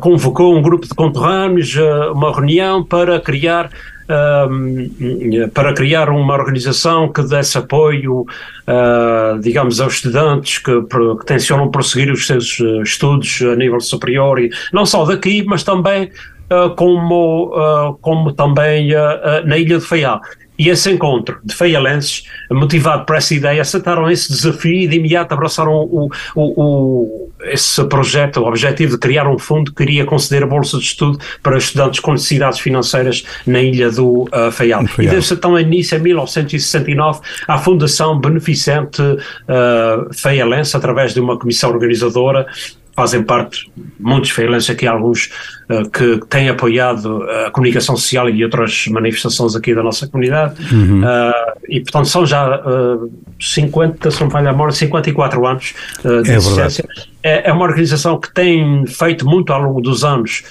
convocou 0.00 0.56
um 0.56 0.62
grupo 0.62 0.86
de 0.86 0.94
conterrâneos, 0.94 1.74
uma 2.14 2.32
reunião 2.32 2.84
para 2.84 3.20
criar 3.20 3.70
para 5.54 5.72
criar 5.72 6.10
uma 6.10 6.34
organização 6.34 7.10
que 7.10 7.22
desse 7.22 7.56
apoio, 7.56 8.22
uh, 8.22 9.40
digamos, 9.40 9.80
aos 9.80 9.94
estudantes 9.94 10.58
que, 10.58 10.82
que 10.82 11.24
tencionam 11.24 11.70
prosseguir 11.70 12.12
os 12.12 12.26
seus 12.26 12.58
estudos 12.84 13.40
a 13.40 13.56
nível 13.56 13.80
superior, 13.80 14.38
e 14.38 14.50
não 14.70 14.84
só 14.84 15.06
daqui, 15.06 15.42
mas 15.44 15.62
também 15.62 16.10
como, 16.76 17.52
como 18.02 18.32
também 18.32 18.90
na 19.46 19.56
Ilha 19.56 19.78
de 19.78 19.84
Faial. 19.84 20.20
E 20.58 20.68
esse 20.68 20.92
encontro 20.92 21.38
de 21.42 21.54
feialenses, 21.54 22.24
motivado 22.50 23.04
por 23.06 23.16
essa 23.16 23.34
ideia, 23.34 23.62
aceitaram 23.62 24.10
esse 24.10 24.28
desafio 24.28 24.82
e 24.82 24.86
de 24.86 24.96
imediato 24.96 25.32
abraçaram 25.32 25.72
o, 25.72 26.08
o, 26.36 26.42
o, 26.62 27.30
esse 27.44 27.82
projeto, 27.84 28.40
o 28.40 28.46
objetivo 28.46 28.92
de 28.92 28.98
criar 28.98 29.28
um 29.28 29.38
fundo 29.38 29.72
que 29.72 29.82
iria 29.82 30.04
conceder 30.04 30.42
a 30.42 30.46
bolsa 30.46 30.78
de 30.78 30.84
estudo 30.84 31.18
para 31.42 31.56
estudantes 31.58 32.00
com 32.00 32.12
necessidades 32.12 32.58
financeiras 32.58 33.24
na 33.46 33.60
ilha 33.60 33.90
do 33.90 34.22
uh, 34.24 34.50
Faial. 34.50 34.84
E 34.98 35.06
deve-se 35.06 35.34
então 35.34 35.58
início, 35.58 35.96
em 35.96 36.00
1969, 36.00 37.20
à 37.46 37.58
Fundação 37.58 38.18
Beneficente 38.18 39.02
uh, 39.02 40.12
Feialense, 40.12 40.76
através 40.76 41.14
de 41.14 41.20
uma 41.20 41.38
comissão 41.38 41.70
organizadora 41.70 42.46
fazem 42.94 43.22
parte 43.22 43.70
muitos 43.98 44.30
freelancers 44.30 44.70
aqui, 44.70 44.86
alguns 44.86 45.30
uh, 45.70 45.88
que 45.90 46.20
têm 46.28 46.48
apoiado 46.48 47.22
a 47.46 47.50
comunicação 47.50 47.96
social 47.96 48.28
e 48.28 48.44
outras 48.44 48.86
manifestações 48.88 49.56
aqui 49.56 49.74
da 49.74 49.82
nossa 49.82 50.06
comunidade. 50.06 50.54
Uhum. 50.74 51.02
Uh, 51.02 51.32
e, 51.68 51.80
portanto, 51.80 52.08
são 52.08 52.26
já 52.26 52.60
uh, 52.60 53.10
50, 53.40 54.10
se 54.10 54.20
não 54.20 54.30
falha 54.30 54.50
a 54.50 54.52
memória, 54.52 54.72
54 54.72 55.46
anos 55.46 55.74
uh, 56.04 56.22
de 56.22 56.30
é 56.30 56.36
existência. 56.36 56.88
É, 57.22 57.48
é, 57.48 57.52
uma 57.52 57.64
organização 57.64 58.18
que 58.18 58.32
tem 58.32 58.86
feito 58.86 59.24
muito 59.26 59.52
ao 59.52 59.62
longo 59.62 59.80
dos 59.80 60.04
anos. 60.04 60.42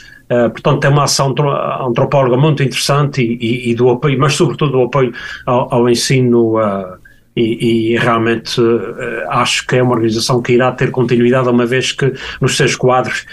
Portanto, 0.53 0.79
tem 0.79 0.89
uma 0.89 1.03
ação 1.03 1.35
antropóloga 1.85 2.37
muito 2.37 2.63
interessante 2.63 3.21
e, 3.21 3.35
e, 3.35 3.71
e, 3.71 3.75
do 3.75 3.89
apoio, 3.89 4.17
mas 4.17 4.33
sobretudo 4.33 4.71
do 4.71 4.83
apoio 4.83 5.11
ao, 5.45 5.73
ao 5.73 5.89
ensino 5.89 6.55
e, 7.35 7.93
e, 7.93 7.97
realmente 7.97 8.59
uh, 8.59 9.29
acho 9.29 9.65
que 9.65 9.77
é 9.77 9.83
uma 9.83 9.93
organização 9.93 10.41
que 10.41 10.53
irá 10.53 10.71
ter 10.71 10.91
continuidade, 10.91 11.47
uma 11.47 11.65
vez 11.65 11.91
que 11.91 12.13
nos 12.41 12.57
seus 12.57 12.75
quadros 12.75 13.25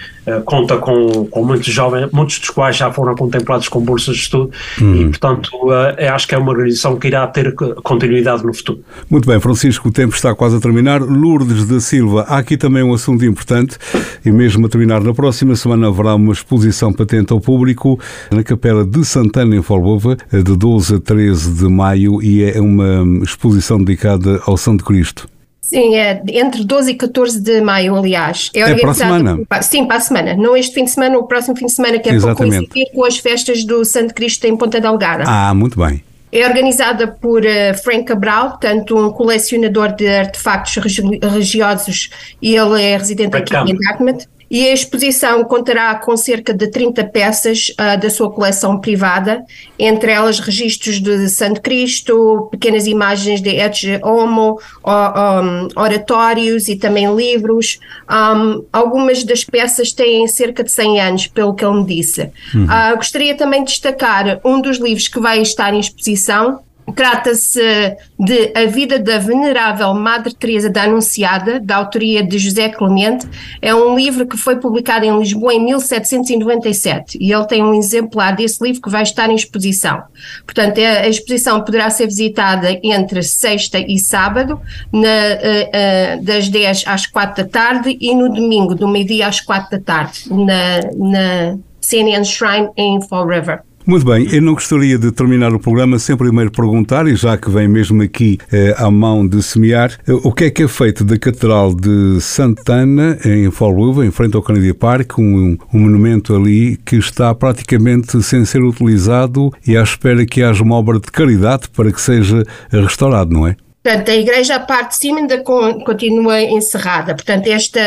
conta 0.44 0.76
com, 0.78 1.26
com 1.26 1.44
muitos 1.44 1.66
jovens, 1.66 2.08
muitos 2.12 2.38
dos 2.38 2.50
quais 2.50 2.76
já 2.76 2.90
foram 2.90 3.14
contemplados 3.14 3.68
com 3.68 3.80
bolsas 3.80 4.16
de 4.16 4.22
estudo, 4.22 4.50
hum. 4.80 4.94
e 4.94 5.04
portanto 5.06 5.50
uh, 5.64 6.12
acho 6.12 6.26
que 6.26 6.34
é 6.34 6.38
uma 6.38 6.50
organização 6.50 6.96
que 6.96 7.08
irá 7.08 7.26
ter 7.26 7.54
continuidade 7.82 8.44
no 8.44 8.52
futuro. 8.54 8.80
Muito 9.08 9.26
bem, 9.26 9.40
Francisco, 9.40 9.88
o 9.88 9.92
tempo 9.92 10.14
está 10.14 10.34
quase 10.34 10.56
a 10.56 10.60
terminar. 10.60 11.00
Lourdes 11.00 11.66
da 11.66 11.80
Silva, 11.80 12.24
há 12.28 12.38
aqui 12.38 12.56
também 12.56 12.82
um 12.82 12.92
assunto 12.92 13.24
importante, 13.24 13.76
e 14.24 14.30
mesmo 14.30 14.66
a 14.66 14.68
terminar 14.68 15.02
na 15.02 15.14
próxima 15.14 15.54
semana 15.56 15.88
haverá 15.88 16.14
uma 16.14 16.32
exposição 16.32 16.92
patente 16.92 17.32
ao 17.32 17.40
público 17.40 17.98
na 18.30 18.42
Capela 18.42 18.84
de 18.84 19.04
Santana, 19.04 19.56
em 19.56 19.62
Folbova, 19.62 20.16
de 20.32 20.56
12 20.56 20.96
a 20.96 21.00
13 21.00 21.54
de 21.54 21.68
maio, 21.68 22.22
e 22.22 22.42
é 22.44 22.60
uma 22.60 23.22
exposição 23.22 23.78
dedicada 23.78 24.40
ao 24.46 24.56
Santo 24.56 24.84
Cristo. 24.84 25.28
Sim, 25.68 25.96
é 25.96 26.22
entre 26.28 26.64
12 26.64 26.92
e 26.92 26.94
14 26.94 27.40
de 27.42 27.60
maio, 27.60 27.94
aliás. 27.94 28.50
É, 28.54 28.60
é 28.60 28.74
para 28.74 28.90
a 28.90 28.94
semana? 28.94 29.38
Sim, 29.60 29.84
para 29.84 29.96
a 29.96 30.00
semana. 30.00 30.34
Não 30.34 30.56
este 30.56 30.72
fim 30.72 30.84
de 30.84 30.90
semana, 30.90 31.18
o 31.18 31.24
próximo 31.24 31.54
fim 31.54 31.66
de 31.66 31.72
semana, 31.72 31.98
que 31.98 32.08
é 32.08 32.14
Exatamente. 32.14 32.38
para 32.38 32.58
coincidir 32.58 32.94
com 32.94 33.04
as 33.04 33.18
festas 33.18 33.64
do 33.64 33.84
Santo 33.84 34.14
Cristo 34.14 34.46
em 34.46 34.56
Ponta 34.56 34.80
Delgada. 34.80 35.24
Ah, 35.26 35.52
muito 35.52 35.78
bem. 35.78 36.02
É 36.32 36.46
organizada 36.46 37.06
por 37.06 37.42
uh, 37.42 37.78
Frank 37.82 38.04
Cabral, 38.04 38.50
portanto, 38.52 38.96
um 38.96 39.10
colecionador 39.10 39.94
de 39.94 40.08
artefactos 40.08 40.76
religiosos, 41.22 42.10
e 42.40 42.56
ele 42.56 42.82
é 42.82 42.96
residente 42.96 43.36
aqui 43.36 43.54
em 43.54 43.76
Dartmouth. 43.76 44.26
E 44.50 44.66
a 44.66 44.72
exposição 44.72 45.44
contará 45.44 45.94
com 45.96 46.16
cerca 46.16 46.54
de 46.54 46.68
30 46.68 47.04
peças 47.04 47.68
uh, 47.70 48.00
da 48.00 48.08
sua 48.08 48.30
coleção 48.30 48.80
privada, 48.80 49.44
entre 49.78 50.10
elas 50.10 50.40
registros 50.40 51.00
de 51.00 51.28
Santo 51.28 51.60
Cristo, 51.60 52.48
pequenas 52.50 52.86
imagens 52.86 53.42
de 53.42 53.50
Ecce 53.50 54.00
Homo, 54.02 54.58
um, 54.84 55.80
oratórios 55.80 56.68
e 56.68 56.76
também 56.76 57.14
livros. 57.14 57.78
Um, 58.10 58.64
algumas 58.72 59.22
das 59.22 59.44
peças 59.44 59.92
têm 59.92 60.26
cerca 60.26 60.64
de 60.64 60.70
100 60.70 61.00
anos, 61.00 61.26
pelo 61.26 61.54
que 61.54 61.64
ele 61.64 61.80
me 61.80 61.86
disse. 61.86 62.30
Uhum. 62.54 62.64
Uh, 62.64 62.96
gostaria 62.96 63.36
também 63.36 63.64
de 63.64 63.70
destacar 63.70 64.40
um 64.44 64.60
dos 64.60 64.78
livros 64.78 65.08
que 65.08 65.20
vai 65.20 65.40
estar 65.42 65.74
em 65.74 65.80
exposição, 65.80 66.60
Trata-se 66.94 67.96
de 68.18 68.52
A 68.54 68.66
Vida 68.66 68.98
da 68.98 69.18
Venerável 69.18 69.92
Madre 69.94 70.34
Teresa 70.34 70.70
da 70.70 70.84
Anunciada, 70.84 71.60
da 71.60 71.76
autoria 71.76 72.22
de 72.22 72.38
José 72.38 72.68
Clemente. 72.68 73.26
É 73.60 73.74
um 73.74 73.96
livro 73.96 74.26
que 74.26 74.36
foi 74.36 74.56
publicado 74.56 75.04
em 75.04 75.18
Lisboa 75.18 75.54
em 75.54 75.64
1797 75.64 77.18
e 77.20 77.32
ele 77.32 77.46
tem 77.46 77.62
um 77.62 77.74
exemplar 77.74 78.34
desse 78.34 78.62
livro 78.62 78.80
que 78.80 78.90
vai 78.90 79.02
estar 79.02 79.28
em 79.30 79.34
exposição. 79.34 80.02
Portanto, 80.44 80.78
a 80.78 81.08
exposição 81.08 81.62
poderá 81.62 81.90
ser 81.90 82.06
visitada 82.06 82.78
entre 82.82 83.22
sexta 83.22 83.78
e 83.78 83.98
sábado, 83.98 84.60
na, 84.92 85.08
uh, 85.08 86.18
uh, 86.18 86.24
das 86.24 86.48
10 86.48 86.84
às 86.86 87.06
4 87.06 87.44
da 87.44 87.50
tarde 87.50 87.96
e 88.00 88.14
no 88.14 88.32
domingo, 88.32 88.74
do 88.74 88.88
meio-dia 88.88 89.26
às 89.26 89.40
4 89.40 89.78
da 89.78 89.84
tarde, 89.84 90.24
na, 90.30 90.80
na 90.96 91.58
CNN 91.80 92.24
Shrine 92.24 92.68
em 92.76 93.00
Fall 93.00 93.26
River. 93.26 93.67
Muito 93.88 94.04
bem, 94.04 94.28
eu 94.30 94.42
não 94.42 94.52
gostaria 94.52 94.98
de 94.98 95.10
terminar 95.10 95.54
o 95.54 95.58
programa 95.58 95.98
sem 95.98 96.14
primeiro 96.14 96.50
perguntar, 96.50 97.08
e 97.08 97.16
já 97.16 97.38
que 97.38 97.48
vem 97.48 97.66
mesmo 97.66 98.02
aqui 98.02 98.36
eh, 98.52 98.74
à 98.76 98.90
mão 98.90 99.26
de 99.26 99.42
semear, 99.42 99.98
eh, 100.06 100.12
o 100.12 100.30
que 100.30 100.44
é 100.44 100.50
que 100.50 100.64
é 100.64 100.68
feito 100.68 101.02
da 101.02 101.18
Catedral 101.18 101.74
de 101.74 102.20
Santana, 102.20 103.18
em 103.24 103.50
Folluva, 103.50 104.04
em 104.04 104.10
frente 104.10 104.36
ao 104.36 104.42
Canadian 104.42 104.74
Park, 104.74 105.18
um, 105.18 105.56
um 105.72 105.80
monumento 105.80 106.36
ali 106.36 106.76
que 106.84 106.96
está 106.96 107.34
praticamente 107.34 108.22
sem 108.22 108.44
ser 108.44 108.62
utilizado 108.62 109.50
e 109.66 109.74
à 109.74 109.82
espera 109.82 110.26
que 110.26 110.42
haja 110.42 110.62
uma 110.62 110.74
obra 110.74 111.00
de 111.00 111.10
caridade 111.10 111.70
para 111.70 111.90
que 111.90 111.98
seja 112.02 112.44
restaurado, 112.70 113.32
não 113.32 113.46
é? 113.46 113.56
Portanto, 113.82 114.10
a 114.10 114.16
igreja, 114.16 114.56
a 114.56 114.60
parte 114.60 114.90
de 114.90 114.96
cima 114.96 115.20
ainda 115.20 115.38
continua 115.38 116.40
encerrada. 116.42 117.14
Portanto, 117.14 117.46
esta 117.46 117.80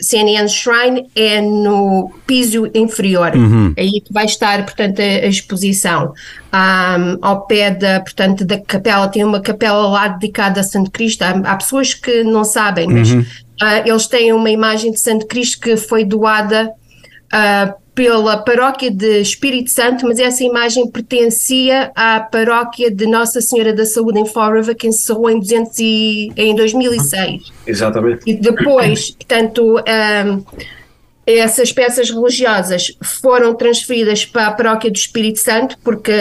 CNN 0.00 0.46
Shrine 0.46 1.08
é 1.16 1.40
no 1.40 2.12
piso 2.26 2.70
inferior. 2.74 3.34
Uhum. 3.34 3.74
Aí 3.76 4.00
que 4.00 4.12
vai 4.12 4.26
estar, 4.26 4.62
portanto, 4.64 5.00
a, 5.00 5.02
a 5.02 5.26
exposição. 5.26 6.12
Um, 6.54 7.18
ao 7.22 7.46
pé 7.46 7.70
da, 7.70 8.00
portanto, 8.00 8.44
da 8.44 8.60
capela, 8.60 9.08
tem 9.08 9.24
uma 9.24 9.40
capela 9.40 9.88
lá 9.88 10.08
dedicada 10.08 10.60
a 10.60 10.64
Santo 10.64 10.90
Cristo. 10.90 11.22
Há, 11.22 11.30
há 11.30 11.56
pessoas 11.56 11.94
que 11.94 12.22
não 12.22 12.44
sabem, 12.44 12.86
mas 12.86 13.10
uhum. 13.10 13.20
uh, 13.20 13.82
eles 13.86 14.06
têm 14.06 14.32
uma 14.34 14.50
imagem 14.50 14.92
de 14.92 15.00
Santo 15.00 15.26
Cristo 15.26 15.60
que 15.60 15.76
foi 15.78 16.04
doada 16.04 16.70
uh, 17.32 17.81
pela 17.94 18.38
paróquia 18.38 18.90
de 18.90 19.20
Espírito 19.20 19.70
Santo, 19.70 20.06
mas 20.06 20.18
essa 20.18 20.42
imagem 20.42 20.90
pertencia 20.90 21.92
à 21.94 22.20
paróquia 22.20 22.90
de 22.90 23.06
Nossa 23.06 23.40
Senhora 23.40 23.72
da 23.72 23.84
Saúde 23.84 24.18
em 24.18 24.26
Fall 24.26 24.54
River, 24.54 24.74
que 24.74 24.86
encerrou 24.86 25.28
em, 25.28 25.38
200 25.38 25.78
e, 25.78 26.32
em 26.36 26.54
2006. 26.54 27.52
Exatamente. 27.66 28.22
E 28.26 28.34
depois, 28.34 29.10
portanto, 29.16 29.78
um, 29.78 30.44
essas 31.26 31.70
peças 31.70 32.10
religiosas 32.10 32.96
foram 33.02 33.54
transferidas 33.54 34.24
para 34.24 34.48
a 34.48 34.52
paróquia 34.52 34.90
do 34.90 34.96
Espírito 34.96 35.38
Santo, 35.38 35.76
porque 35.84 36.12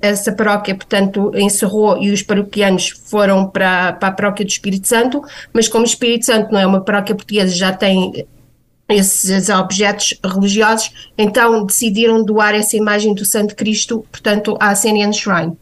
essa 0.00 0.32
paróquia, 0.32 0.74
portanto, 0.74 1.30
encerrou 1.34 2.02
e 2.02 2.10
os 2.10 2.22
paroquianos 2.22 2.88
foram 2.88 3.46
para, 3.46 3.92
para 3.92 4.08
a 4.08 4.12
paróquia 4.12 4.44
do 4.44 4.50
Espírito 4.50 4.88
Santo, 4.88 5.22
mas 5.52 5.68
como 5.68 5.84
o 5.84 5.86
Espírito 5.86 6.24
Santo 6.24 6.50
não 6.50 6.58
é 6.58 6.66
uma 6.66 6.80
paróquia 6.80 7.14
portuguesa, 7.14 7.54
já 7.54 7.72
tem 7.72 8.26
esses 8.88 9.48
objetos 9.50 10.18
religiosos, 10.24 10.90
então 11.16 11.64
decidiram 11.64 12.24
doar 12.24 12.54
essa 12.54 12.76
imagem 12.76 13.14
do 13.14 13.24
Santo 13.24 13.54
Cristo, 13.54 14.04
portanto, 14.10 14.56
à 14.58 14.74
CNN 14.74 15.12
Shrine. 15.12 15.56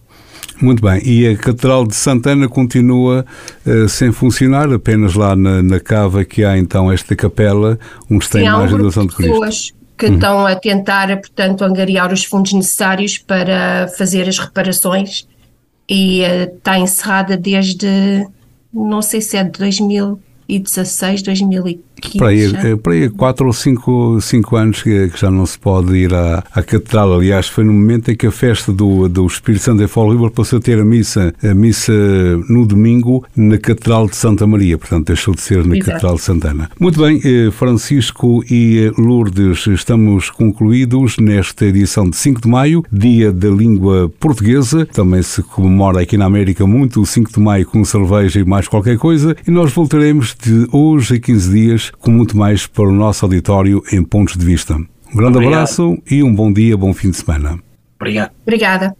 Muito 0.61 0.81
bem, 0.81 1.03
e 1.05 1.27
a 1.27 1.37
Catedral 1.37 1.87
de 1.87 1.95
Santana 1.95 2.49
continua 2.49 3.27
uh, 3.67 3.89
sem 3.89 4.11
funcionar, 4.11 4.73
apenas 4.73 5.15
lá 5.15 5.37
na, 5.37 5.63
na, 5.63 5.79
cava 5.79 6.25
que 6.25 6.45
há 6.45 6.57
então 6.57 6.91
esta 6.91 7.15
capela, 7.15 7.79
onde 8.11 8.29
tem 8.29 8.49
a 8.49 8.55
imagem 8.55 8.77
um 8.77 8.83
do 8.83 8.93
Santo 8.93 9.15
Cristo. 9.15 9.33
pessoas 9.33 9.75
que 9.99 10.07
uhum. 10.07 10.15
estão 10.15 10.47
a 10.47 10.55
tentar, 10.55 11.09
portanto, 11.19 11.63
angariar 11.63 12.13
os 12.13 12.25
fundos 12.25 12.53
necessários 12.53 13.19
para 13.19 13.89
fazer 13.99 14.29
as 14.29 14.39
reparações 14.39 15.27
e 15.89 16.21
está 16.21 16.79
encerrada 16.79 17.37
desde, 17.37 18.27
não 18.73 19.01
sei 19.03 19.21
se 19.21 19.37
é 19.37 19.45
de 19.45 19.51
2016, 20.49 21.23
2015. 21.23 21.87
Para 22.19 22.29
aí, 22.29 22.45
eh, 22.45 22.77
para 22.77 22.93
aí 22.93 23.09
quatro 23.09 23.47
ou 23.47 23.53
cinco, 23.53 24.21
cinco 24.21 24.57
anos 24.57 24.83
que, 24.83 25.09
que 25.09 25.19
já 25.19 25.31
não 25.31 25.47
se 25.47 25.59
pode 25.59 25.95
ir 25.97 26.13
à, 26.15 26.45
à 26.55 26.63
catedral. 26.63 27.15
Aliás, 27.15 27.49
foi 27.49 27.65
no 27.65 27.73
momento 27.73 28.11
em 28.11 28.17
que 28.17 28.27
a 28.27 28.31
festa 28.31 28.73
do, 28.73 29.09
do 29.09 29.27
Espírito 29.27 29.63
Santo 29.63 29.83
em 29.83 29.87
Fall 29.87 30.11
River 30.11 30.31
passou 30.31 30.59
a 30.59 30.63
ter 30.63 30.79
a 30.79 30.85
missa, 30.85 31.35
a 31.43 31.55
missa 31.55 31.93
no 32.49 32.67
domingo 32.67 33.25
na 33.35 33.59
Catedral 33.59 34.07
de 34.07 34.17
Santa 34.17 34.47
Maria. 34.47 34.77
Portanto, 34.79 35.07
deixou 35.07 35.35
de 35.35 35.41
ser 35.41 35.65
na 35.65 35.75
Exato. 35.75 35.91
Catedral 35.91 36.15
de 36.17 36.23
Santana. 36.23 36.71
Muito 36.79 37.01
bem, 37.01 37.21
eh, 37.25 37.51
Francisco 37.51 38.45
e 38.51 38.93
Lourdes, 38.99 39.67
estamos 39.67 40.31
concluídos 40.31 41.17
nesta 41.19 41.65
edição 41.65 42.09
de 42.09 42.17
5 42.17 42.43
de 42.43 42.49
maio, 42.49 42.85
Dia 42.93 43.33
da 43.33 43.49
Língua 43.49 44.13
Portuguesa. 44.21 44.87
Também 44.87 45.23
se 45.23 45.43
comemora 45.43 46.03
aqui 46.03 46.17
na 46.17 46.27
América 46.27 46.67
muito 46.67 47.01
o 47.01 47.07
5 47.07 47.33
de 47.33 47.41
maio 47.41 47.67
com 47.67 47.85
cerveja 47.85 48.39
e 48.39 48.45
mais 48.45 48.69
qualquer 48.69 48.99
coisa. 48.99 49.35
E 49.47 49.51
nós 49.51 49.73
voltaremos 49.73 50.36
de 50.43 50.69
hoje 50.73 51.17
a 51.17 51.21
15 51.21 51.51
dias 51.51 51.93
com 51.99 52.11
muito 52.11 52.37
mais 52.37 52.67
para 52.67 52.89
o 52.89 52.93
nosso 52.93 53.25
auditório 53.25 53.83
em 53.93 54.03
Pontos 54.03 54.37
de 54.37 54.45
Vista. 54.45 54.75
Um 54.75 55.17
grande 55.17 55.37
Obrigado. 55.37 55.55
abraço 55.55 55.99
e 56.11 56.23
um 56.23 56.35
bom 56.35 56.53
dia, 56.53 56.77
bom 56.77 56.93
fim 56.93 57.11
de 57.11 57.17
semana. 57.17 57.59
Obrigado. 57.99 58.31
Obrigada. 58.43 58.97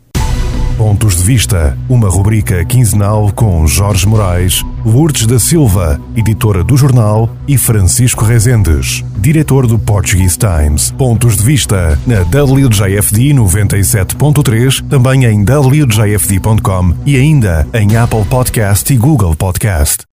Pontos 0.77 1.17
de 1.17 1.23
Vista, 1.23 1.77
uma 1.89 2.11
rubrica 2.11 2.63
quinzenal 2.67 3.33
com 3.33 3.67
Jorge 3.67 4.07
Moraes, 4.07 4.63
Lourdes 4.85 5.27
da 5.27 5.39
Silva, 5.39 5.99
editora 6.15 6.63
do 6.63 6.77
jornal, 6.77 7.31
e 7.49 7.57
Francisco 7.57 8.27
Rezendes, 8.27 9.03
diretor 9.19 9.67
do 9.67 9.79
Portuguese 9.79 10.37
Times. 10.39 10.91
Pontos 10.91 11.39
de 11.39 11.45
Vista 11.45 11.99
na 12.07 12.21
WJFD 12.21 13.33
97.3, 13.33 14.87
também 14.87 15.25
em 15.25 15.43
WJFD.com 15.43 16.95
e 17.07 17.17
ainda 17.17 17.67
em 17.73 17.97
Apple 17.97 18.25
Podcast 18.27 18.93
e 18.93 18.99
Google 18.99 19.35
Podcast. 19.35 20.05